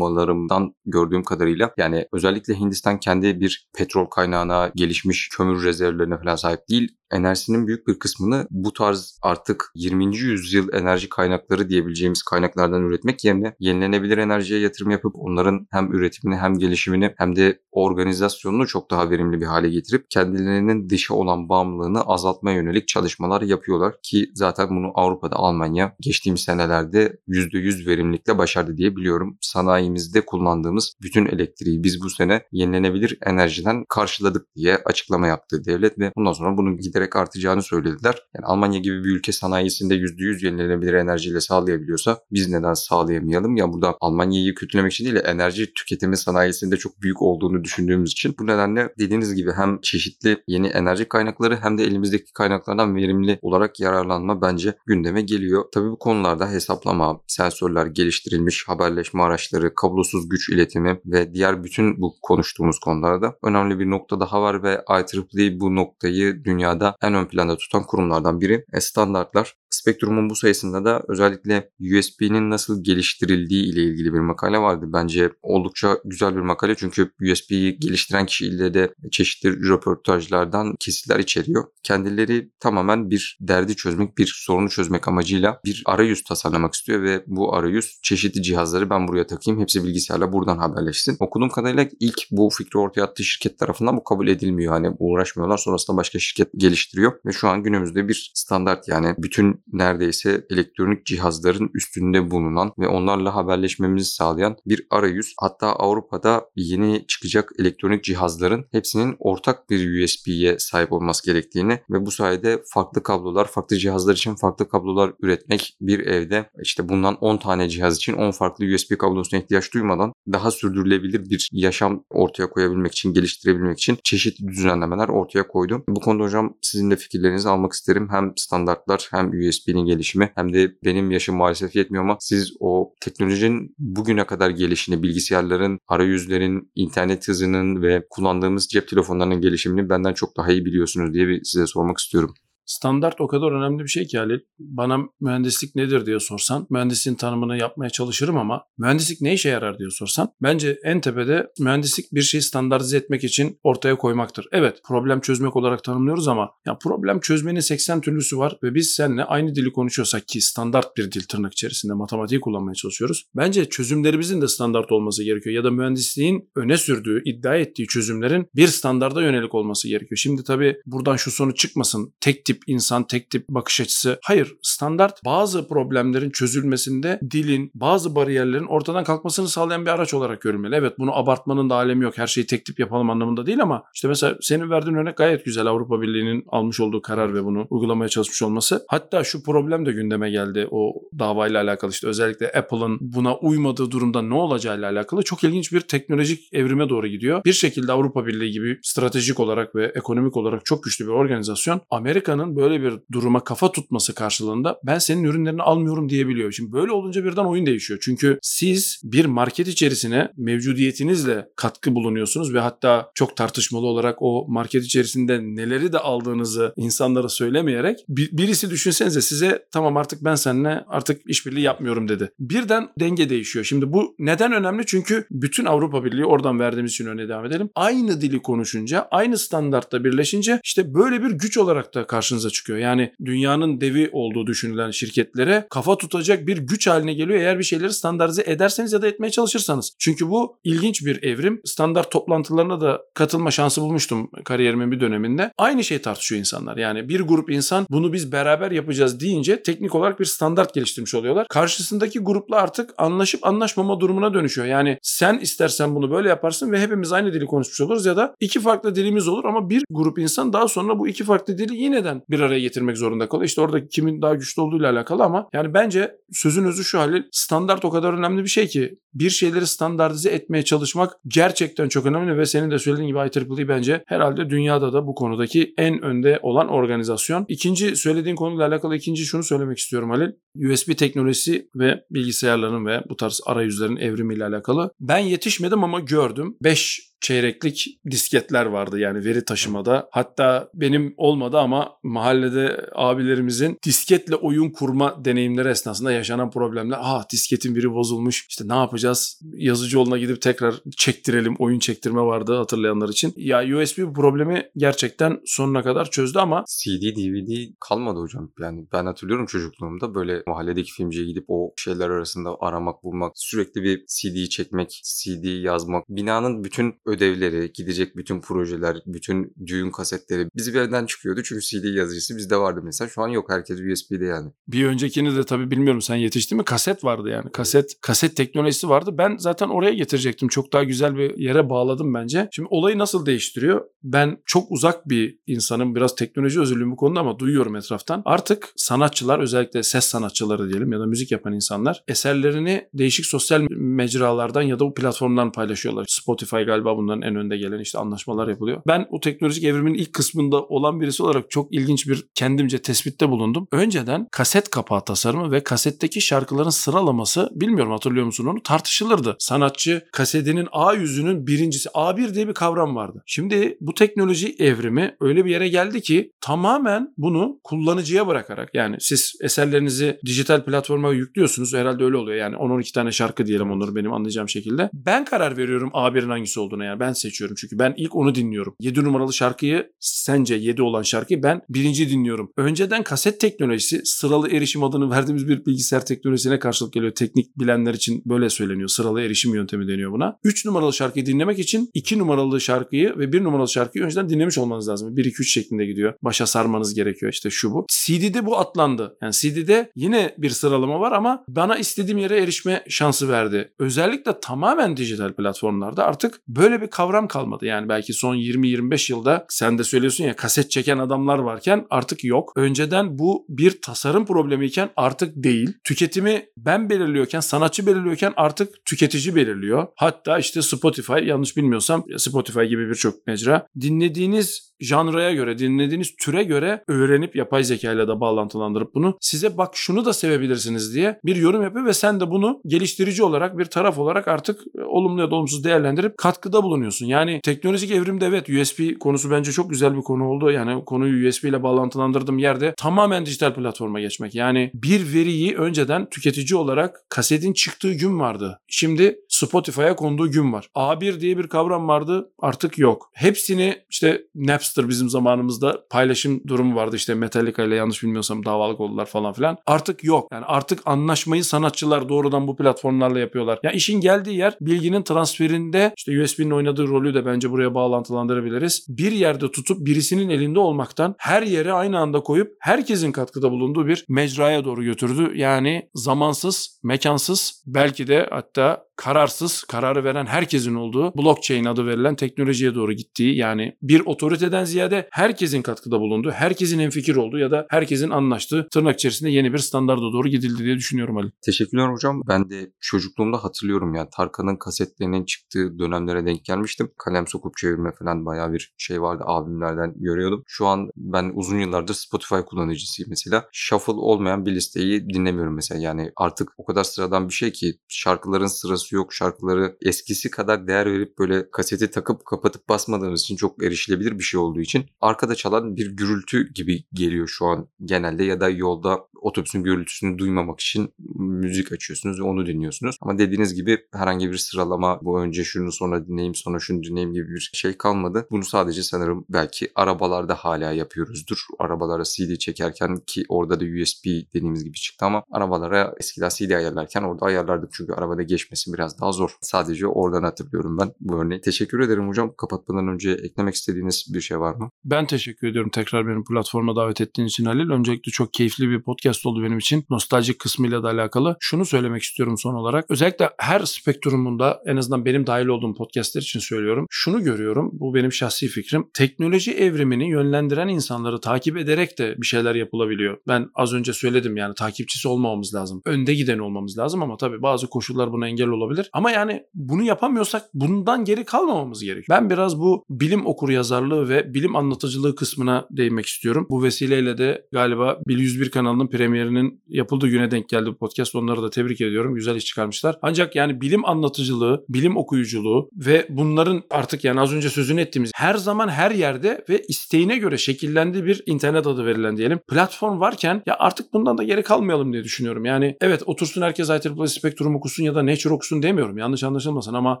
okumalarımdan 0.30 0.74
gördüğüm 0.86 1.24
kadarıyla. 1.24 1.70
Yani 1.76 2.06
özellikle 2.12 2.54
Hindistan 2.54 3.00
kendi 3.00 3.40
bir 3.40 3.68
petrol 3.76 4.06
kaynağına, 4.06 4.72
gelişmiş 4.74 5.28
kömür 5.28 5.64
rezervlerine 5.64 6.18
falan 6.18 6.36
sahip 6.36 6.60
değil 6.68 6.96
enerjisinin 7.12 7.66
büyük 7.66 7.86
bir 7.86 7.98
kısmını 7.98 8.46
bu 8.50 8.72
tarz 8.72 9.18
artık 9.22 9.72
20. 9.74 10.16
yüzyıl 10.16 10.72
enerji 10.72 11.08
kaynakları 11.08 11.68
diyebileceğimiz 11.68 12.22
kaynaklardan 12.22 12.82
üretmek 12.82 13.24
yerine 13.24 13.54
yenilenebilir 13.60 14.18
enerjiye 14.18 14.60
yatırım 14.60 14.90
yapıp 14.90 15.14
onların 15.16 15.66
hem 15.70 15.92
üretimini 15.92 16.36
hem 16.36 16.58
gelişimini 16.58 17.14
hem 17.16 17.36
de 17.36 17.60
organizasyonunu 17.72 18.66
çok 18.66 18.90
daha 18.90 19.10
verimli 19.10 19.40
bir 19.40 19.46
hale 19.46 19.68
getirip 19.68 20.10
kendilerinin 20.10 20.88
dışa 20.88 21.14
olan 21.14 21.48
bağımlılığını 21.48 22.00
azaltmaya 22.00 22.56
yönelik 22.56 22.88
çalışmalar 22.88 23.42
yapıyorlar 23.42 23.94
ki 24.02 24.30
zaten 24.34 24.70
bunu 24.70 24.92
Avrupa'da 24.94 25.36
Almanya 25.36 25.96
geçtiğimiz 26.00 26.40
senelerde 26.40 27.18
%100 27.28 27.86
verimlilikle 27.86 28.38
başardı 28.38 28.76
diye 28.76 28.96
biliyorum. 28.96 29.38
Sanayimizde 29.40 30.20
kullandığımız 30.20 30.94
bütün 31.02 31.26
elektriği 31.26 31.84
biz 31.84 32.02
bu 32.02 32.10
sene 32.10 32.42
yenilenebilir 32.52 33.18
enerjiden 33.26 33.84
karşıladık 33.88 34.46
diye 34.56 34.76
açıklama 34.76 35.26
yaptı 35.26 35.64
devlet 35.64 35.98
ve 35.98 36.12
bundan 36.16 36.32
sonra 36.32 36.56
bunu 36.56 36.76
giderek 36.76 36.99
giderek 37.00 37.16
artacağını 37.16 37.62
söylediler. 37.62 38.14
Yani 38.34 38.46
Almanya 38.46 38.78
gibi 38.80 39.04
bir 39.04 39.10
ülke 39.10 39.32
sanayisinde 39.32 39.94
%100 39.94 40.44
yenilenebilir 40.44 40.94
enerjiyle 40.94 41.40
sağlayabiliyorsa 41.40 42.18
biz 42.32 42.48
neden 42.48 42.74
sağlayamayalım? 42.74 43.56
Ya 43.56 43.72
burada 43.72 43.96
Almanya'yı 44.00 44.54
kötülemek 44.54 44.92
için 44.92 45.04
değil 45.04 45.16
de 45.16 45.20
enerji 45.20 45.74
tüketimi 45.74 46.16
sanayisinde 46.16 46.76
çok 46.76 47.02
büyük 47.02 47.22
olduğunu 47.22 47.64
düşündüğümüz 47.64 48.12
için 48.12 48.34
bu 48.38 48.46
nedenle 48.46 48.94
dediğiniz 48.98 49.34
gibi 49.34 49.52
hem 49.52 49.80
çeşitli 49.80 50.42
yeni 50.46 50.66
enerji 50.66 51.04
kaynakları 51.04 51.56
hem 51.56 51.78
de 51.78 51.84
elimizdeki 51.84 52.32
kaynaklardan 52.32 52.96
verimli 52.96 53.38
olarak 53.42 53.80
yararlanma 53.80 54.42
bence 54.42 54.74
gündeme 54.86 55.22
geliyor. 55.22 55.64
Tabii 55.72 55.90
bu 55.90 55.98
konularda 55.98 56.50
hesaplama, 56.50 57.20
sensörler 57.26 57.86
geliştirilmiş, 57.86 58.68
haberleşme 58.68 59.22
araçları, 59.22 59.74
kablosuz 59.74 60.28
güç 60.28 60.48
iletimi 60.48 61.00
ve 61.06 61.34
diğer 61.34 61.64
bütün 61.64 62.00
bu 62.00 62.14
konuştuğumuz 62.22 62.78
konularda 62.78 63.36
önemli 63.42 63.78
bir 63.78 63.90
nokta 63.90 64.20
daha 64.20 64.42
var 64.42 64.62
ve 64.62 64.80
IEEE 64.90 65.60
bu 65.60 65.76
noktayı 65.76 66.44
dünyada 66.44 66.89
en 67.02 67.14
ön 67.14 67.26
planda 67.26 67.56
tutan 67.56 67.84
kurumlardan 67.86 68.40
biri. 68.40 68.64
E, 68.72 68.80
standartlar 68.80 69.54
Spektrum'un 69.70 70.30
bu 70.30 70.36
sayısında 70.36 70.84
da 70.84 71.02
özellikle 71.08 71.70
USB'nin 71.80 72.50
nasıl 72.50 72.84
geliştirildiği 72.84 73.64
ile 73.64 73.82
ilgili 73.82 74.12
bir 74.12 74.18
makale 74.18 74.58
vardı. 74.58 74.86
Bence 74.88 75.32
oldukça 75.42 75.98
güzel 76.04 76.36
bir 76.36 76.40
makale 76.40 76.74
çünkü 76.74 77.12
USB'yi 77.32 77.78
geliştiren 77.78 78.26
kişiyle 78.26 78.74
de 78.74 78.94
çeşitli 79.10 79.68
röportajlardan 79.68 80.74
kesitler 80.80 81.18
içeriyor. 81.18 81.64
Kendileri 81.82 82.50
tamamen 82.60 83.10
bir 83.10 83.38
derdi 83.40 83.76
çözmek, 83.76 84.18
bir 84.18 84.32
sorunu 84.36 84.68
çözmek 84.68 85.08
amacıyla 85.08 85.60
bir 85.64 85.82
arayüz 85.86 86.24
tasarlamak 86.24 86.74
istiyor 86.74 87.02
ve 87.02 87.24
bu 87.26 87.54
arayüz 87.54 87.98
çeşitli 88.02 88.42
cihazları 88.42 88.90
ben 88.90 89.08
buraya 89.08 89.26
takayım. 89.26 89.60
Hepsi 89.60 89.84
bilgisayarla 89.84 90.32
buradan 90.32 90.58
haberleşsin. 90.58 91.16
Okuduğum 91.20 91.48
kadarıyla 91.48 91.88
ilk 92.00 92.20
bu 92.30 92.50
fikri 92.50 92.78
ortaya 92.78 93.02
attığı 93.02 93.24
şirket 93.24 93.58
tarafından 93.58 93.96
bu 93.96 94.04
kabul 94.04 94.28
edilmiyor. 94.28 94.72
Hani 94.72 94.90
uğraşmıyorlar. 94.98 95.58
Sonrasında 95.58 95.96
başka 95.96 96.18
şirket 96.18 96.48
geliştiriyor 96.56 97.12
ve 97.26 97.32
şu 97.32 97.48
an 97.48 97.62
günümüzde 97.62 98.08
bir 98.08 98.30
standart 98.34 98.88
yani 98.88 99.14
bütün 99.18 99.59
neredeyse 99.72 100.46
elektronik 100.50 101.06
cihazların 101.06 101.70
üstünde 101.74 102.30
bulunan 102.30 102.72
ve 102.78 102.88
onlarla 102.88 103.34
haberleşmemizi 103.34 104.10
sağlayan 104.10 104.56
bir 104.66 104.86
arayüz. 104.90 105.34
Hatta 105.40 105.66
Avrupa'da 105.66 106.44
yeni 106.56 107.04
çıkacak 107.06 107.50
elektronik 107.58 108.04
cihazların 108.04 108.66
hepsinin 108.72 109.16
ortak 109.18 109.70
bir 109.70 110.04
USB'ye 110.04 110.58
sahip 110.58 110.92
olması 110.92 111.26
gerektiğini 111.26 111.80
ve 111.90 112.06
bu 112.06 112.10
sayede 112.10 112.62
farklı 112.74 113.02
kablolar, 113.02 113.48
farklı 113.48 113.76
cihazlar 113.76 114.14
için 114.14 114.34
farklı 114.34 114.68
kablolar 114.68 115.12
üretmek 115.22 115.76
bir 115.80 115.98
evde 115.98 116.50
işte 116.62 116.88
bundan 116.88 117.16
10 117.20 117.36
tane 117.36 117.68
cihaz 117.68 117.96
için 117.96 118.12
10 118.12 118.30
farklı 118.30 118.74
USB 118.74 118.98
kablosuna 118.98 119.40
ihtiyaç 119.40 119.74
duymadan 119.74 120.12
daha 120.32 120.50
sürdürülebilir 120.50 121.30
bir 121.30 121.48
yaşam 121.52 122.04
ortaya 122.10 122.50
koyabilmek 122.50 122.92
için, 122.92 123.14
geliştirebilmek 123.14 123.78
için 123.78 123.98
çeşitli 124.04 124.48
düzenlemeler 124.48 125.08
ortaya 125.08 125.48
koydu. 125.48 125.84
Bu 125.88 126.00
konuda 126.00 126.24
hocam 126.24 126.56
sizin 126.62 126.90
de 126.90 126.96
fikirlerinizi 126.96 127.48
almak 127.48 127.72
isterim. 127.72 128.08
Hem 128.10 128.32
standartlar 128.36 129.08
hem 129.10 129.32
USB'nin 129.50 129.86
gelişimi 129.86 130.30
hem 130.34 130.52
de 130.52 130.72
benim 130.84 131.10
yaşım 131.10 131.36
maalesef 131.36 131.76
yetmiyor 131.76 132.04
ama 132.04 132.16
siz 132.20 132.52
o 132.60 132.94
teknolojinin 133.00 133.74
bugüne 133.78 134.26
kadar 134.26 134.50
gelişini, 134.50 135.02
bilgisayarların, 135.02 135.78
arayüzlerin, 135.88 136.72
internet 136.74 137.28
hızının 137.28 137.82
ve 137.82 138.06
kullandığımız 138.10 138.68
cep 138.68 138.88
telefonlarının 138.88 139.40
gelişimini 139.40 139.88
benden 139.88 140.14
çok 140.14 140.36
daha 140.36 140.52
iyi 140.52 140.64
biliyorsunuz 140.64 141.14
diye 141.14 141.28
bir 141.28 141.44
size 141.44 141.66
sormak 141.66 141.98
istiyorum. 141.98 142.34
Standart 142.70 143.20
o 143.20 143.26
kadar 143.26 143.52
önemli 143.52 143.82
bir 143.82 143.88
şey 143.88 144.06
ki 144.06 144.18
Halil. 144.18 144.40
Bana 144.58 144.98
mühendislik 145.20 145.74
nedir 145.76 146.06
diye 146.06 146.20
sorsan 146.20 146.66
mühendisliğin 146.70 147.16
tanımını 147.16 147.56
yapmaya 147.56 147.90
çalışırım 147.90 148.36
ama 148.36 148.64
mühendislik 148.78 149.20
ne 149.20 149.34
işe 149.34 149.48
yarar 149.48 149.78
diye 149.78 149.90
sorsan 149.90 150.28
bence 150.42 150.78
en 150.84 151.00
tepede 151.00 151.46
mühendislik 151.60 152.06
bir 152.12 152.22
şeyi 152.22 152.42
standartize 152.42 152.96
etmek 152.96 153.24
için 153.24 153.58
ortaya 153.62 153.98
koymaktır. 153.98 154.46
Evet 154.52 154.80
problem 154.84 155.20
çözmek 155.20 155.56
olarak 155.56 155.84
tanımlıyoruz 155.84 156.28
ama 156.28 156.50
ya 156.66 156.78
problem 156.78 157.20
çözmenin 157.20 157.60
80 157.60 158.00
türlüsü 158.00 158.38
var 158.38 158.58
ve 158.62 158.74
biz 158.74 158.90
seninle 158.90 159.24
aynı 159.24 159.54
dili 159.54 159.72
konuşuyorsak 159.72 160.28
ki 160.28 160.40
standart 160.40 160.96
bir 160.96 161.12
dil 161.12 161.22
tırnak 161.22 161.52
içerisinde 161.52 161.92
matematiği 161.92 162.40
kullanmaya 162.40 162.74
çalışıyoruz. 162.74 163.24
Bence 163.36 163.64
çözümlerimizin 163.68 164.42
de 164.42 164.48
standart 164.48 164.92
olması 164.92 165.24
gerekiyor 165.24 165.56
ya 165.56 165.64
da 165.64 165.70
mühendisliğin 165.70 166.50
öne 166.56 166.76
sürdüğü, 166.76 167.22
iddia 167.24 167.56
ettiği 167.56 167.86
çözümlerin 167.86 168.46
bir 168.56 168.66
standarda 168.66 169.22
yönelik 169.22 169.54
olması 169.54 169.88
gerekiyor. 169.88 170.16
Şimdi 170.16 170.44
tabii 170.44 170.76
buradan 170.86 171.16
şu 171.16 171.30
sonuç 171.30 171.58
çıkmasın. 171.58 172.14
Tek 172.20 172.44
tip 172.44 172.59
insan, 172.66 173.06
tek 173.06 173.30
tip 173.30 173.48
bakış 173.48 173.80
açısı. 173.80 174.18
Hayır, 174.24 174.56
standart 174.62 175.24
bazı 175.24 175.68
problemlerin 175.68 176.30
çözülmesinde 176.30 177.20
dilin, 177.30 177.70
bazı 177.74 178.14
bariyerlerin 178.14 178.66
ortadan 178.66 179.04
kalkmasını 179.04 179.48
sağlayan 179.48 179.86
bir 179.86 179.90
araç 179.90 180.14
olarak 180.14 180.40
görülmeli. 180.40 180.74
Evet 180.74 180.98
bunu 180.98 181.16
abartmanın 181.16 181.70
da 181.70 181.74
alemi 181.74 182.04
yok. 182.04 182.18
Her 182.18 182.26
şeyi 182.26 182.46
tek 182.46 182.64
tip 182.64 182.80
yapalım 182.80 183.10
anlamında 183.10 183.46
değil 183.46 183.62
ama 183.62 183.84
işte 183.94 184.08
mesela 184.08 184.36
senin 184.40 184.70
verdiğin 184.70 184.96
örnek 184.96 185.16
gayet 185.16 185.44
güzel. 185.44 185.66
Avrupa 185.66 186.02
Birliği'nin 186.02 186.44
almış 186.48 186.80
olduğu 186.80 187.02
karar 187.02 187.34
ve 187.34 187.44
bunu 187.44 187.66
uygulamaya 187.70 188.08
çalışmış 188.08 188.42
olması. 188.42 188.84
Hatta 188.88 189.24
şu 189.24 189.42
problem 189.42 189.86
de 189.86 189.92
gündeme 189.92 190.30
geldi 190.30 190.68
o 190.70 190.92
davayla 191.18 191.62
alakalı 191.62 191.90
işte 191.90 192.06
özellikle 192.06 192.52
Apple'ın 192.52 192.98
buna 193.00 193.36
uymadığı 193.36 193.90
durumda 193.90 194.22
ne 194.22 194.34
olacağıyla 194.34 194.90
alakalı 194.90 195.22
çok 195.22 195.44
ilginç 195.44 195.72
bir 195.72 195.80
teknolojik 195.80 196.48
evrime 196.52 196.88
doğru 196.88 197.06
gidiyor. 197.06 197.44
Bir 197.44 197.52
şekilde 197.52 197.92
Avrupa 197.92 198.26
Birliği 198.26 198.50
gibi 198.50 198.78
stratejik 198.82 199.40
olarak 199.40 199.74
ve 199.74 199.92
ekonomik 199.94 200.36
olarak 200.36 200.64
çok 200.64 200.84
güçlü 200.84 201.06
bir 201.06 201.10
organizasyon 201.10 201.80
Amerika'nın 201.90 202.39
böyle 202.56 202.82
bir 202.82 202.94
duruma 203.12 203.44
kafa 203.44 203.72
tutması 203.72 204.14
karşılığında 204.14 204.80
ben 204.84 204.98
senin 204.98 205.24
ürünlerini 205.24 205.62
almıyorum 205.62 206.08
diyebiliyor. 206.08 206.52
Şimdi 206.52 206.72
böyle 206.72 206.92
olunca 206.92 207.24
birden 207.24 207.44
oyun 207.44 207.66
değişiyor. 207.66 208.00
Çünkü 208.02 208.38
siz 208.42 209.00
bir 209.04 209.24
market 209.24 209.68
içerisine 209.68 210.28
mevcudiyetinizle 210.36 211.48
katkı 211.56 211.94
bulunuyorsunuz 211.94 212.54
ve 212.54 212.60
hatta 212.60 213.10
çok 213.14 213.36
tartışmalı 213.36 213.86
olarak 213.86 214.16
o 214.20 214.46
market 214.48 214.84
içerisinde 214.84 215.40
neleri 215.42 215.92
de 215.92 215.98
aldığınızı 215.98 216.72
insanlara 216.76 217.28
söylemeyerek 217.28 217.98
birisi 218.08 218.70
düşünsenize 218.70 219.20
size 219.20 219.66
tamam 219.72 219.96
artık 219.96 220.24
ben 220.24 220.34
seninle 220.34 220.84
artık 220.88 221.20
işbirliği 221.26 221.60
yapmıyorum 221.60 222.08
dedi. 222.08 222.30
Birden 222.40 222.88
denge 223.00 223.30
değişiyor. 223.30 223.64
Şimdi 223.64 223.92
bu 223.92 224.14
neden 224.18 224.52
önemli? 224.52 224.86
Çünkü 224.86 225.26
bütün 225.30 225.64
Avrupa 225.64 226.04
Birliği 226.04 226.24
oradan 226.24 226.60
verdiğimiz 226.60 226.92
için 226.92 227.06
öne 227.06 227.28
devam 227.28 227.44
edelim. 227.44 227.70
Aynı 227.74 228.20
dili 228.20 228.42
konuşunca, 228.42 229.08
aynı 229.10 229.38
standartta 229.38 230.04
birleşince 230.04 230.60
işte 230.64 230.94
böyle 230.94 231.22
bir 231.22 231.30
güç 231.30 231.58
olarak 231.58 231.94
da 231.94 232.06
karşınıza 232.30 232.50
çıkıyor. 232.50 232.78
Yani 232.78 233.12
dünyanın 233.24 233.80
devi 233.80 234.10
olduğu 234.12 234.46
düşünülen 234.46 234.90
şirketlere 234.90 235.66
kafa 235.70 235.96
tutacak 235.96 236.46
bir 236.46 236.58
güç 236.58 236.86
haline 236.86 237.14
geliyor 237.14 237.40
eğer 237.40 237.58
bir 237.58 237.64
şeyleri 237.64 237.92
standartize 237.92 238.42
ederseniz 238.46 238.92
ya 238.92 239.02
da 239.02 239.08
etmeye 239.08 239.30
çalışırsanız. 239.30 239.92
Çünkü 239.98 240.30
bu 240.30 240.56
ilginç 240.64 241.06
bir 241.06 241.22
evrim. 241.22 241.60
Standart 241.64 242.10
toplantılarına 242.10 242.80
da 242.80 243.00
katılma 243.14 243.50
şansı 243.50 243.80
bulmuştum 243.80 244.30
kariyerimin 244.44 244.92
bir 244.92 245.00
döneminde. 245.00 245.52
Aynı 245.58 245.84
şey 245.84 245.98
tartışıyor 245.98 246.38
insanlar. 246.38 246.76
Yani 246.76 247.08
bir 247.08 247.20
grup 247.20 247.50
insan 247.50 247.86
bunu 247.90 248.12
biz 248.12 248.32
beraber 248.32 248.70
yapacağız 248.70 249.20
deyince 249.20 249.62
teknik 249.62 249.94
olarak 249.94 250.20
bir 250.20 250.24
standart 250.24 250.74
geliştirmiş 250.74 251.14
oluyorlar. 251.14 251.46
Karşısındaki 251.48 252.18
grupla 252.18 252.56
artık 252.56 252.90
anlaşıp 252.98 253.46
anlaşmama 253.46 254.00
durumuna 254.00 254.34
dönüşüyor. 254.34 254.66
Yani 254.66 254.98
sen 255.02 255.38
istersen 255.38 255.94
bunu 255.94 256.10
böyle 256.10 256.28
yaparsın 256.28 256.72
ve 256.72 256.80
hepimiz 256.80 257.12
aynı 257.12 257.32
dili 257.32 257.46
konuşmuş 257.46 257.80
oluruz 257.80 258.06
ya 258.06 258.16
da 258.16 258.34
iki 258.40 258.60
farklı 258.60 258.94
dilimiz 258.94 259.28
olur 259.28 259.44
ama 259.44 259.70
bir 259.70 259.84
grup 259.90 260.18
insan 260.18 260.52
daha 260.52 260.68
sonra 260.68 260.98
bu 260.98 261.08
iki 261.08 261.24
farklı 261.24 261.58
dili 261.58 261.80
bir 262.30 262.40
araya 262.40 262.60
getirmek 262.60 262.96
zorunda 262.96 263.28
kalıyor. 263.28 263.46
İşte 263.46 263.60
orada 263.60 263.88
kimin 263.88 264.22
daha 264.22 264.34
güçlü 264.34 264.62
olduğuyla 264.62 264.92
alakalı 264.92 265.24
ama 265.24 265.48
yani 265.52 265.74
bence 265.74 266.16
sözün 266.32 266.64
özü 266.64 266.84
şu 266.84 266.98
Halil 266.98 267.22
standart 267.32 267.84
o 267.84 267.90
kadar 267.90 268.12
önemli 268.12 268.42
bir 268.42 268.48
şey 268.48 268.66
ki 268.66 268.98
bir 269.14 269.30
şeyleri 269.30 269.66
standartize 269.66 270.30
etmeye 270.30 270.64
çalışmak 270.64 271.12
gerçekten 271.26 271.88
çok 271.88 272.06
önemli 272.06 272.38
ve 272.38 272.46
senin 272.46 272.70
de 272.70 272.78
söylediğin 272.78 273.08
gibi 273.08 273.18
IEEE 273.18 273.68
bence 273.68 274.04
herhalde 274.06 274.50
dünyada 274.50 274.92
da 274.92 275.06
bu 275.06 275.14
konudaki 275.14 275.74
en 275.78 276.02
önde 276.02 276.38
olan 276.42 276.68
organizasyon. 276.68 277.44
İkinci 277.48 277.96
söylediğin 277.96 278.36
konuyla 278.36 278.66
alakalı 278.66 278.96
ikinci 278.96 279.24
şunu 279.24 279.42
söylemek 279.42 279.78
istiyorum 279.78 280.10
Halil. 280.10 280.30
USB 280.72 280.96
teknolojisi 280.96 281.68
ve 281.76 282.04
bilgisayarların 282.10 282.86
ve 282.86 283.02
bu 283.08 283.16
tarz 283.16 283.40
arayüzlerin 283.46 283.96
evrimiyle 283.96 284.44
alakalı. 284.44 284.90
Ben 285.00 285.18
yetişmedim 285.18 285.84
ama 285.84 286.00
gördüm. 286.00 286.56
5 286.64 287.09
çeyreklik 287.20 288.00
disketler 288.10 288.66
vardı 288.66 288.98
yani 288.98 289.24
veri 289.24 289.44
taşımada. 289.44 290.08
Hatta 290.12 290.70
benim 290.74 291.14
olmadı 291.16 291.58
ama 291.58 291.92
mahallede 292.02 292.86
abilerimizin 292.94 293.78
disketle 293.84 294.36
oyun 294.36 294.70
kurma 294.70 295.24
deneyimleri 295.24 295.68
esnasında 295.68 296.12
yaşanan 296.12 296.50
problemler. 296.50 296.98
Ah 297.00 297.30
disketin 297.32 297.74
biri 297.74 297.92
bozulmuş 297.92 298.46
işte 298.48 298.68
ne 298.68 298.74
yapacağız? 298.74 299.40
Yazıcı 299.52 299.96
yoluna 299.96 300.18
gidip 300.18 300.42
tekrar 300.42 300.74
çektirelim. 300.96 301.56
Oyun 301.58 301.78
çektirme 301.78 302.20
vardı 302.20 302.56
hatırlayanlar 302.56 303.08
için. 303.08 303.32
Ya 303.36 303.78
USB 303.78 304.14
problemi 304.14 304.70
gerçekten 304.76 305.40
sonuna 305.46 305.82
kadar 305.82 306.10
çözdü 306.10 306.38
ama 306.38 306.64
CD, 306.68 307.02
DVD 307.16 307.72
kalmadı 307.80 308.20
hocam. 308.20 308.50
Yani 308.60 308.86
ben 308.92 309.06
hatırlıyorum 309.06 309.46
çocukluğumda 309.46 310.14
böyle 310.14 310.42
mahalledeki 310.46 310.92
filmciye 310.92 311.26
gidip 311.26 311.44
o 311.48 311.72
şeyler 311.76 312.10
arasında 312.10 312.56
aramak, 312.60 313.02
bulmak, 313.04 313.32
sürekli 313.34 313.82
bir 313.82 314.04
CD 314.06 314.48
çekmek, 314.48 315.00
CD 315.04 315.62
yazmak. 315.62 316.04
Binanın 316.08 316.64
bütün 316.64 316.94
ödevleri, 317.10 317.72
gidecek 317.74 318.16
bütün 318.16 318.40
projeler, 318.40 318.96
bütün 319.06 319.54
düğün 319.66 319.90
kasetleri 319.90 320.48
bizi 320.56 320.74
bir 320.74 320.78
yerden 320.78 321.06
çıkıyordu. 321.06 321.42
Çünkü 321.42 321.62
CD 321.62 321.96
yazıcısı 321.96 322.36
bizde 322.36 322.56
vardı 322.56 322.80
mesela. 322.84 323.08
Şu 323.08 323.22
an 323.22 323.28
yok. 323.28 323.50
Herkes 323.50 323.80
USB'de 323.80 324.24
yani. 324.24 324.50
Bir 324.68 324.84
öncekini 324.84 325.36
de 325.36 325.44
tabii 325.44 325.70
bilmiyorum 325.70 326.02
sen 326.02 326.16
yetiştin 326.16 326.58
mi? 326.58 326.64
Kaset 326.64 327.04
vardı 327.04 327.28
yani. 327.28 327.52
Kaset 327.52 328.00
kaset 328.00 328.36
teknolojisi 328.36 328.88
vardı. 328.88 329.10
Ben 329.18 329.36
zaten 329.36 329.68
oraya 329.68 329.94
getirecektim. 329.94 330.48
Çok 330.48 330.72
daha 330.72 330.84
güzel 330.84 331.16
bir 331.16 331.38
yere 331.38 331.70
bağladım 331.70 332.14
bence. 332.14 332.48
Şimdi 332.52 332.68
olayı 332.70 332.98
nasıl 332.98 333.26
değiştiriyor? 333.26 333.84
Ben 334.02 334.42
çok 334.46 334.72
uzak 334.72 335.08
bir 335.08 335.38
insanım. 335.46 335.94
Biraz 335.94 336.14
teknoloji 336.14 336.60
özürlüyüm 336.60 336.92
bu 336.92 336.96
konuda 336.96 337.20
ama 337.20 337.38
duyuyorum 337.38 337.76
etraftan. 337.76 338.22
Artık 338.24 338.72
sanatçılar 338.76 339.38
özellikle 339.38 339.82
ses 339.82 340.04
sanatçıları 340.04 340.68
diyelim 340.68 340.92
ya 340.92 341.00
da 341.00 341.06
müzik 341.06 341.32
yapan 341.32 341.52
insanlar 341.52 342.04
eserlerini 342.08 342.88
değişik 342.94 343.26
sosyal 343.26 343.66
mecralardan 343.70 344.62
ya 344.62 344.78
da 344.78 344.84
bu 344.84 344.94
platformdan 344.94 345.52
paylaşıyorlar. 345.52 346.06
Spotify 346.08 346.56
galiba 346.56 346.96
bunların 347.00 347.22
en 347.22 347.36
önde 347.36 347.56
gelen 347.56 347.80
işte 347.80 347.98
anlaşmalar 347.98 348.48
yapılıyor. 348.48 348.82
Ben 348.86 349.06
o 349.10 349.20
teknolojik 349.20 349.64
evrimin 349.64 349.94
ilk 349.94 350.12
kısmında 350.12 350.62
olan 350.62 351.00
birisi 351.00 351.22
olarak 351.22 351.50
çok 351.50 351.74
ilginç 351.74 352.08
bir 352.08 352.24
kendimce 352.34 352.78
tespitte 352.78 353.28
bulundum. 353.28 353.68
Önceden 353.72 354.26
kaset 354.32 354.70
kapağı 354.70 355.04
tasarımı 355.04 355.52
ve 355.52 355.62
kasetteki 355.62 356.20
şarkıların 356.20 356.70
sıralaması 356.70 357.50
bilmiyorum 357.52 357.92
hatırlıyor 357.92 358.26
musun 358.26 358.46
onu 358.46 358.62
tartışılırdı. 358.62 359.36
Sanatçı 359.38 360.04
kasetinin 360.12 360.68
A 360.72 360.94
yüzünün 360.94 361.46
birincisi 361.46 361.88
A1 361.88 362.34
diye 362.34 362.48
bir 362.48 362.54
kavram 362.54 362.96
vardı. 362.96 363.22
Şimdi 363.26 363.76
bu 363.80 363.94
teknoloji 363.94 364.54
evrimi 364.58 365.16
öyle 365.20 365.44
bir 365.44 365.50
yere 365.50 365.68
geldi 365.68 366.02
ki 366.02 366.32
tamamen 366.40 367.14
bunu 367.16 367.60
kullanıcıya 367.64 368.26
bırakarak 368.26 368.74
yani 368.74 368.96
siz 369.00 369.34
eserlerinizi 369.42 370.18
dijital 370.26 370.64
platforma 370.64 371.12
yüklüyorsunuz 371.12 371.74
herhalde 371.74 372.04
öyle 372.04 372.16
oluyor 372.16 372.38
yani 372.38 372.56
10-12 372.56 372.92
tane 372.92 373.12
şarkı 373.12 373.46
diyelim 373.46 373.70
onları 373.70 373.94
benim 373.94 374.12
anlayacağım 374.12 374.48
şekilde. 374.48 374.90
Ben 374.94 375.24
karar 375.24 375.56
veriyorum 375.56 375.90
A1'in 375.94 376.28
hangisi 376.28 376.60
olduğuna 376.60 376.84
yani 376.90 377.00
ben 377.00 377.12
seçiyorum 377.12 377.56
çünkü 377.58 377.78
ben 377.78 377.94
ilk 377.96 378.16
onu 378.16 378.34
dinliyorum. 378.34 378.74
7 378.80 379.04
numaralı 379.04 379.32
şarkıyı 379.32 379.90
sence 380.00 380.54
7 380.54 380.82
olan 380.82 381.02
şarkıyı 381.02 381.42
ben 381.42 381.62
birinci 381.68 382.10
dinliyorum. 382.10 382.52
Önceden 382.56 383.02
kaset 383.02 383.40
teknolojisi 383.40 384.00
sıralı 384.04 384.50
erişim 384.50 384.84
adını 384.84 385.10
verdiğimiz 385.10 385.48
bir 385.48 385.66
bilgisayar 385.66 386.06
teknolojisine 386.06 386.58
karşılık 386.58 386.92
geliyor. 386.92 387.12
Teknik 387.12 387.58
bilenler 387.58 387.94
için 387.94 388.22
böyle 388.26 388.50
söyleniyor. 388.50 388.88
Sıralı 388.88 389.22
erişim 389.22 389.54
yöntemi 389.54 389.88
deniyor 389.88 390.12
buna. 390.12 390.36
3 390.44 390.66
numaralı 390.66 390.92
şarkıyı 390.92 391.26
dinlemek 391.26 391.58
için 391.58 391.90
2 391.94 392.18
numaralı 392.18 392.60
şarkıyı 392.60 393.18
ve 393.18 393.32
1 393.32 393.44
numaralı 393.44 393.68
şarkıyı 393.68 394.04
önceden 394.04 394.28
dinlemiş 394.28 394.58
olmanız 394.58 394.88
lazım. 394.88 395.16
1 395.16 395.24
2 395.24 395.42
3 395.42 395.52
şeklinde 395.52 395.86
gidiyor. 395.86 396.14
Başa 396.22 396.46
sarmanız 396.46 396.94
gerekiyor 396.94 397.32
işte 397.32 397.50
şu 397.50 397.72
bu. 397.72 397.86
CD'de 397.88 398.46
bu 398.46 398.58
atlandı. 398.58 399.16
Yani 399.22 399.32
CD'de 399.32 399.90
yine 399.96 400.34
bir 400.38 400.50
sıralama 400.50 401.00
var 401.00 401.12
ama 401.12 401.44
bana 401.48 401.76
istediğim 401.76 402.18
yere 402.18 402.42
erişme 402.42 402.84
şansı 402.88 403.28
verdi. 403.28 403.72
Özellikle 403.78 404.40
tamamen 404.40 404.96
dijital 404.96 405.32
platformlarda 405.32 406.04
artık 406.04 406.40
böyle 406.48 406.79
bir 406.82 406.86
kavram 406.86 407.28
kalmadı. 407.28 407.66
Yani 407.66 407.88
belki 407.88 408.12
son 408.12 408.36
20-25 408.36 409.12
yılda 409.12 409.46
sen 409.48 409.78
de 409.78 409.84
söylüyorsun 409.84 410.24
ya 410.24 410.36
kaset 410.36 410.70
çeken 410.70 410.98
adamlar 410.98 411.38
varken 411.38 411.86
artık 411.90 412.24
yok. 412.24 412.52
Önceden 412.56 413.18
bu 413.18 413.46
bir 413.48 413.82
tasarım 413.82 414.26
problemiyken 414.26 414.90
artık 414.96 415.32
değil. 415.36 415.72
Tüketimi 415.84 416.46
ben 416.56 416.90
belirliyorken, 416.90 417.40
sanatçı 417.40 417.86
belirliyorken 417.86 418.32
artık 418.36 418.84
tüketici 418.84 419.34
belirliyor. 419.34 419.86
Hatta 419.96 420.38
işte 420.38 420.62
Spotify 420.62 421.18
yanlış 421.24 421.56
bilmiyorsam 421.56 422.04
Spotify 422.16 422.62
gibi 422.62 422.88
birçok 422.88 423.26
mecra 423.26 423.66
dinlediğiniz 423.80 424.69
janraya 424.80 425.34
göre, 425.34 425.58
dinlediğiniz 425.58 426.14
türe 426.16 426.42
göre 426.42 426.84
öğrenip 426.88 427.36
yapay 427.36 427.64
zeka 427.64 427.92
ile 427.92 428.08
de 428.08 428.20
bağlantılandırıp 428.20 428.94
bunu 428.94 429.16
size 429.20 429.58
bak 429.58 429.70
şunu 429.74 430.04
da 430.04 430.12
sevebilirsiniz 430.12 430.94
diye 430.94 431.20
bir 431.24 431.36
yorum 431.36 431.62
yapıyor 431.62 431.86
ve 431.86 431.92
sen 431.92 432.20
de 432.20 432.30
bunu 432.30 432.60
geliştirici 432.66 433.22
olarak 433.22 433.58
bir 433.58 433.64
taraf 433.64 433.98
olarak 433.98 434.28
artık 434.28 434.60
e, 434.78 434.82
olumlu 434.82 435.20
ya 435.20 435.30
da 435.30 435.34
olumsuz 435.34 435.64
değerlendirip 435.64 436.18
katkıda 436.18 436.62
bulunuyorsun. 436.62 437.06
Yani 437.06 437.40
teknolojik 437.42 437.90
evrimde 437.90 438.26
evet 438.26 438.48
USB 438.48 438.98
konusu 438.98 439.30
bence 439.30 439.52
çok 439.52 439.70
güzel 439.70 439.96
bir 439.96 440.02
konu 440.02 440.28
oldu. 440.28 440.50
Yani 440.50 440.84
konuyu 440.84 441.28
USB 441.28 441.44
ile 441.44 441.62
bağlantılandırdığım 441.62 442.38
yerde 442.38 442.74
tamamen 442.76 443.26
dijital 443.26 443.54
platforma 443.54 444.00
geçmek. 444.00 444.34
Yani 444.34 444.70
bir 444.74 445.14
veriyi 445.14 445.56
önceden 445.56 446.08
tüketici 446.10 446.58
olarak 446.58 447.04
kasetin 447.08 447.52
çıktığı 447.52 447.92
gün 447.92 448.20
vardı. 448.20 448.60
Şimdi 448.68 449.18
Spotify'a 449.28 449.96
konduğu 449.96 450.30
gün 450.30 450.52
var. 450.52 450.68
A1 450.74 451.20
diye 451.20 451.38
bir 451.38 451.46
kavram 451.46 451.88
vardı 451.88 452.30
artık 452.38 452.78
yok. 452.78 453.10
Hepsini 453.14 453.76
işte 453.90 454.22
Napster 454.34 454.69
bizim 454.78 455.08
zamanımızda 455.08 455.84
paylaşım 455.90 456.42
durumu 456.48 456.76
vardı. 456.76 456.96
İşte 456.96 457.14
Metallica 457.14 457.64
ile 457.64 457.74
yanlış 457.74 458.02
bilmiyorsam 458.02 458.44
davalık 458.44 458.80
oldular 458.80 459.06
falan 459.06 459.32
filan. 459.32 459.56
Artık 459.66 460.04
yok. 460.04 460.28
Yani 460.32 460.44
artık 460.44 460.80
anlaşmayı 460.84 461.44
sanatçılar 461.44 462.08
doğrudan 462.08 462.48
bu 462.48 462.56
platformlarla 462.56 463.18
yapıyorlar. 463.18 463.54
Ya 463.54 463.60
yani 463.62 463.76
işin 463.76 464.00
geldiği 464.00 464.36
yer 464.36 464.56
bilginin 464.60 465.02
transferinde 465.02 465.92
işte 465.96 466.22
USB'nin 466.22 466.50
oynadığı 466.50 466.88
rolü 466.88 467.14
de 467.14 467.26
bence 467.26 467.50
buraya 467.50 467.74
bağlantılandırabiliriz. 467.74 468.86
Bir 468.88 469.12
yerde 469.12 469.50
tutup 469.50 469.86
birisinin 469.86 470.28
elinde 470.28 470.58
olmaktan 470.58 471.14
her 471.18 471.42
yere 471.42 471.72
aynı 471.72 471.98
anda 471.98 472.20
koyup 472.20 472.56
herkesin 472.60 473.12
katkıda 473.12 473.50
bulunduğu 473.50 473.86
bir 473.86 474.04
mecraya 474.08 474.64
doğru 474.64 474.84
götürdü. 474.84 475.32
Yani 475.34 475.88
zamansız, 475.94 476.80
mekansız 476.82 477.62
belki 477.66 478.06
de 478.06 478.28
hatta 478.30 478.84
kararsız, 479.00 479.64
kararı 479.64 480.04
veren 480.04 480.26
herkesin 480.26 480.74
olduğu 480.74 481.14
blockchain 481.14 481.64
adı 481.64 481.86
verilen 481.86 482.14
teknolojiye 482.14 482.74
doğru 482.74 482.92
gittiği 482.92 483.36
yani 483.36 483.76
bir 483.82 484.00
otoriteden 484.00 484.64
ziyade 484.64 485.08
herkesin 485.12 485.62
katkıda 485.62 486.00
bulunduğu, 486.00 486.30
herkesin 486.30 486.78
enfikir 486.78 487.16
olduğu 487.16 487.38
ya 487.38 487.50
da 487.50 487.66
herkesin 487.70 488.10
anlaştığı 488.10 488.68
tırnak 488.72 488.94
içerisinde 488.94 489.30
yeni 489.30 489.52
bir 489.52 489.58
standarda 489.58 490.12
doğru 490.12 490.28
gidildi 490.28 490.64
diye 490.64 490.76
düşünüyorum 490.76 491.16
Ali. 491.16 491.32
Teşekkürler 491.42 491.88
hocam. 491.88 492.22
Ben 492.28 492.50
de 492.50 492.72
çocukluğumda 492.80 493.44
hatırlıyorum 493.44 493.94
yani 493.94 494.08
Tarkan'ın 494.16 494.56
kasetlerinin 494.56 495.24
çıktığı 495.24 495.78
dönemlere 495.78 496.26
denk 496.26 496.44
gelmiştim. 496.44 496.90
Kalem 496.98 497.26
sokup 497.26 497.56
çevirme 497.56 497.92
falan 497.98 498.26
bayağı 498.26 498.52
bir 498.52 498.74
şey 498.78 499.02
vardı 499.02 499.22
abimlerden 499.26 499.94
görüyordum. 499.96 500.42
Şu 500.46 500.66
an 500.66 500.90
ben 500.96 501.32
uzun 501.34 501.58
yıllardır 501.58 501.94
Spotify 501.94 502.40
kullanıcısıyım 502.46 503.10
mesela. 503.10 503.48
Shuffle 503.52 503.92
olmayan 503.92 504.46
bir 504.46 504.54
listeyi 504.54 505.08
dinlemiyorum 505.08 505.54
mesela. 505.54 505.80
Yani 505.80 506.12
artık 506.16 506.48
o 506.58 506.64
kadar 506.64 506.84
sıradan 506.84 507.28
bir 507.28 507.34
şey 507.34 507.52
ki 507.52 507.74
şarkıların 507.88 508.46
sırası 508.46 508.89
yok. 508.96 509.14
Şarkıları 509.14 509.76
eskisi 509.82 510.30
kadar 510.30 510.66
değer 510.66 510.92
verip 510.92 511.18
böyle 511.18 511.50
kaseti 511.50 511.90
takıp 511.90 512.24
kapatıp 512.24 512.68
basmadığımız 512.68 513.20
için 513.22 513.36
çok 513.36 513.64
erişilebilir 513.64 514.18
bir 514.18 514.24
şey 514.24 514.40
olduğu 514.40 514.60
için 514.60 514.84
arkada 515.00 515.34
çalan 515.34 515.76
bir 515.76 515.96
gürültü 515.96 516.52
gibi 516.52 516.84
geliyor 516.92 517.28
şu 517.28 517.46
an 517.46 517.68
genelde 517.84 518.24
ya 518.24 518.40
da 518.40 518.48
yolda 518.48 519.10
otobüsün 519.22 519.62
gürültüsünü 519.62 520.18
duymamak 520.18 520.60
için 520.60 520.94
müzik 521.18 521.72
açıyorsunuz 521.72 522.20
ve 522.20 522.22
onu 522.22 522.46
dinliyorsunuz. 522.46 522.96
Ama 523.00 523.18
dediğiniz 523.18 523.54
gibi 523.54 523.78
herhangi 523.92 524.30
bir 524.30 524.36
sıralama 524.36 525.00
bu 525.02 525.20
önce 525.20 525.44
şunu 525.44 525.72
sonra 525.72 526.06
dinleyeyim 526.06 526.34
sonra 526.34 526.58
şunu 526.58 526.82
dinleyeyim 526.82 527.14
gibi 527.14 527.28
bir 527.28 527.50
şey 527.52 527.76
kalmadı. 527.76 528.26
Bunu 528.30 528.44
sadece 528.44 528.82
sanırım 528.82 529.24
belki 529.28 529.70
arabalarda 529.74 530.34
hala 530.34 530.72
yapıyoruzdur. 530.72 531.38
Arabalara 531.58 532.02
CD 532.04 532.38
çekerken 532.38 532.96
ki 533.06 533.24
orada 533.28 533.60
da 533.60 533.64
USB 533.64 534.04
dediğimiz 534.34 534.64
gibi 534.64 534.74
çıktı 534.74 535.06
ama 535.06 535.22
arabalara 535.30 535.94
eskiden 536.00 536.28
CD 536.28 536.50
ayarlarken 536.50 537.02
orada 537.02 537.26
ayarlardık 537.26 537.70
çünkü 537.72 537.92
arabada 537.92 538.22
geçmesi 538.22 538.72
biraz 538.72 538.79
daha 539.00 539.12
zor. 539.12 539.30
Sadece 539.40 539.86
oradan 539.86 540.22
hatırlıyorum 540.22 540.78
ben 540.80 540.92
bu 541.00 541.20
örneği. 541.20 541.40
Teşekkür 541.40 541.80
ederim 541.80 542.08
hocam. 542.08 542.32
Kapatmadan 542.38 542.88
önce 542.88 543.10
eklemek 543.10 543.54
istediğiniz 543.54 544.06
bir 544.14 544.20
şey 544.20 544.40
var 544.40 544.54
mı? 544.54 544.70
Ben 544.84 545.06
teşekkür 545.06 545.48
ediyorum 545.48 545.70
tekrar 545.70 546.06
benim 546.06 546.24
platforma 546.24 546.76
davet 546.76 547.00
ettiğin 547.00 547.28
için 547.28 547.44
Halil. 547.44 547.70
Öncelikle 547.70 548.12
çok 548.12 548.32
keyifli 548.32 548.70
bir 548.70 548.82
podcast 548.82 549.26
oldu 549.26 549.42
benim 549.42 549.58
için. 549.58 549.84
Nostaljik 549.90 550.38
kısmıyla 550.38 550.82
da 550.82 550.88
alakalı. 550.88 551.36
Şunu 551.40 551.66
söylemek 551.66 552.02
istiyorum 552.02 552.38
son 552.38 552.54
olarak. 552.54 552.90
Özellikle 552.90 553.30
her 553.38 553.60
spektrumunda 553.60 554.62
en 554.66 554.76
azından 554.76 555.04
benim 555.04 555.26
dahil 555.26 555.46
olduğum 555.46 555.74
podcastler 555.74 556.22
için 556.22 556.40
söylüyorum. 556.40 556.86
Şunu 556.90 557.22
görüyorum. 557.22 557.70
Bu 557.72 557.94
benim 557.94 558.12
şahsi 558.12 558.48
fikrim. 558.48 558.86
Teknoloji 558.94 559.52
evrimini 559.52 560.10
yönlendiren 560.10 560.68
insanları 560.68 561.20
takip 561.20 561.56
ederek 561.56 561.98
de 561.98 562.14
bir 562.18 562.26
şeyler 562.26 562.54
yapılabiliyor. 562.54 563.18
Ben 563.28 563.48
az 563.54 563.72
önce 563.72 563.92
söyledim 563.92 564.36
yani 564.36 564.54
takipçisi 564.54 565.08
olmamamız 565.08 565.54
lazım. 565.54 565.82
Önde 565.84 566.14
giden 566.14 566.38
olmamız 566.38 566.78
lazım 566.78 567.02
ama 567.02 567.16
tabii 567.16 567.42
bazı 567.42 567.66
koşullar 567.66 568.12
buna 568.12 568.28
engel 568.28 568.48
olabilir. 568.48 568.69
Ama 568.92 569.10
yani 569.10 569.42
bunu 569.54 569.82
yapamıyorsak 569.82 570.42
bundan 570.54 571.04
geri 571.04 571.24
kalmamamız 571.24 571.82
gerekiyor. 571.84 572.18
Ben 572.18 572.30
biraz 572.30 572.58
bu 572.58 572.84
bilim 572.90 573.26
okur 573.26 573.48
yazarlığı 573.48 574.08
ve 574.08 574.34
bilim 574.34 574.56
anlatıcılığı 574.56 575.14
kısmına 575.14 575.66
değinmek 575.70 576.06
istiyorum. 576.06 576.46
Bu 576.50 576.62
vesileyle 576.62 577.18
de 577.18 577.46
galiba 577.52 577.98
Bil 578.08 578.18
101 578.18 578.50
kanalının 578.50 578.88
premierinin 578.88 579.62
yapıldığı 579.68 580.08
güne 580.08 580.30
denk 580.30 580.48
geldi 580.48 580.66
bu 580.66 580.76
podcast. 580.76 581.14
Onları 581.14 581.42
da 581.42 581.50
tebrik 581.50 581.80
ediyorum. 581.80 582.14
Güzel 582.14 582.36
iş 582.36 582.44
çıkarmışlar. 582.44 582.96
Ancak 583.02 583.36
yani 583.36 583.60
bilim 583.60 583.84
anlatıcılığı, 583.84 584.64
bilim 584.68 584.96
okuyuculuğu 584.96 585.70
ve 585.76 586.06
bunların 586.08 586.62
artık 586.70 587.04
yani 587.04 587.20
az 587.20 587.32
önce 587.32 587.50
sözünü 587.50 587.80
ettiğimiz 587.80 588.12
her 588.14 588.34
zaman 588.34 588.68
her 588.68 588.90
yerde 588.90 589.44
ve 589.48 589.62
isteğine 589.68 590.18
göre 590.18 590.38
şekillendiği 590.38 591.04
bir 591.04 591.22
internet 591.26 591.66
adı 591.66 591.86
verilen 591.86 592.16
diyelim 592.16 592.40
platform 592.48 593.00
varken 593.00 593.42
ya 593.46 593.56
artık 593.58 593.92
bundan 593.92 594.18
da 594.18 594.22
geri 594.22 594.42
kalmayalım 594.42 594.92
diye 594.92 595.04
düşünüyorum. 595.04 595.44
Yani 595.44 595.76
evet 595.80 596.02
otursun 596.06 596.42
herkes 596.42 596.68
IEEE 596.68 597.06
Spectrum 597.06 597.56
okusun 597.56 597.84
ya 597.84 597.94
da 597.94 598.06
Nature 598.06 598.34
okusun 598.34 598.49
demiyorum. 598.62 598.98
Yanlış 598.98 599.24
anlaşılmasın 599.24 599.74
ama 599.74 600.00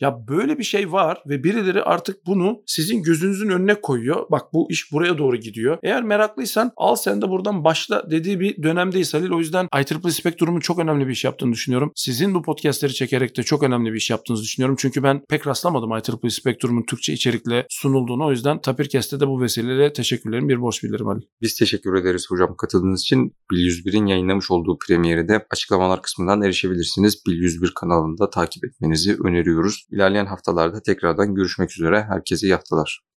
ya 0.00 0.28
böyle 0.28 0.58
bir 0.58 0.64
şey 0.64 0.92
var 0.92 1.22
ve 1.26 1.44
birileri 1.44 1.82
artık 1.82 2.26
bunu 2.26 2.62
sizin 2.66 3.02
gözünüzün 3.02 3.50
önüne 3.50 3.74
koyuyor. 3.74 4.26
Bak 4.30 4.42
bu 4.52 4.70
iş 4.70 4.92
buraya 4.92 5.18
doğru 5.18 5.36
gidiyor. 5.36 5.78
Eğer 5.82 6.02
meraklıysan 6.02 6.72
al 6.76 6.96
sen 6.96 7.22
de 7.22 7.28
buradan 7.28 7.64
başla 7.64 8.10
dediği 8.10 8.40
bir 8.40 8.62
dönem 8.62 8.86
dönemdeyiz 8.86 9.14
Halil. 9.14 9.30
O 9.30 9.38
yüzden 9.38 9.68
IEEE 9.74 10.10
Spectrum'un 10.10 10.60
çok 10.60 10.78
önemli 10.78 11.06
bir 11.06 11.12
iş 11.12 11.24
yaptığını 11.24 11.52
düşünüyorum. 11.52 11.92
Sizin 11.94 12.34
bu 12.34 12.42
podcastleri 12.42 12.94
çekerek 12.94 13.36
de 13.36 13.42
çok 13.42 13.62
önemli 13.62 13.92
bir 13.92 13.96
iş 13.96 14.10
yaptığınızı 14.10 14.42
düşünüyorum. 14.42 14.76
Çünkü 14.78 15.02
ben 15.02 15.22
pek 15.28 15.46
rastlamadım 15.46 15.90
IEEE 15.90 16.30
Spectrum'un 16.30 16.82
Türkçe 16.82 17.12
içerikle 17.12 17.66
sunulduğunu. 17.70 18.26
O 18.26 18.30
yüzden 18.30 18.60
Tapirkest'e 18.60 19.20
de 19.20 19.28
bu 19.28 19.40
vesileyle 19.40 19.92
teşekkürlerim 19.92 20.48
bir 20.48 20.60
borç 20.60 20.82
bilirim 20.82 21.06
Halil. 21.06 21.22
Biz 21.42 21.54
teşekkür 21.54 21.94
ederiz 21.94 22.26
hocam 22.30 22.56
katıldığınız 22.56 23.00
için. 23.00 23.32
Bil 23.50 23.58
101'in 23.58 24.06
yayınlamış 24.06 24.50
olduğu 24.50 24.78
premieri 24.86 25.28
de 25.28 25.46
açıklamalar 25.50 26.02
kısmından 26.02 26.42
erişebilirsiniz. 26.42 27.22
Bil 27.26 27.34
101 27.34 27.72
kanalında 27.74 28.30
takip 28.36 28.64
etmenizi 28.64 29.16
öneriyoruz. 29.24 29.86
İlerleyen 29.90 30.26
haftalarda 30.26 30.82
tekrardan 30.82 31.34
görüşmek 31.34 31.70
üzere. 31.70 32.04
Herkese 32.08 32.46
iyi 32.46 32.54
haftalar. 32.54 33.06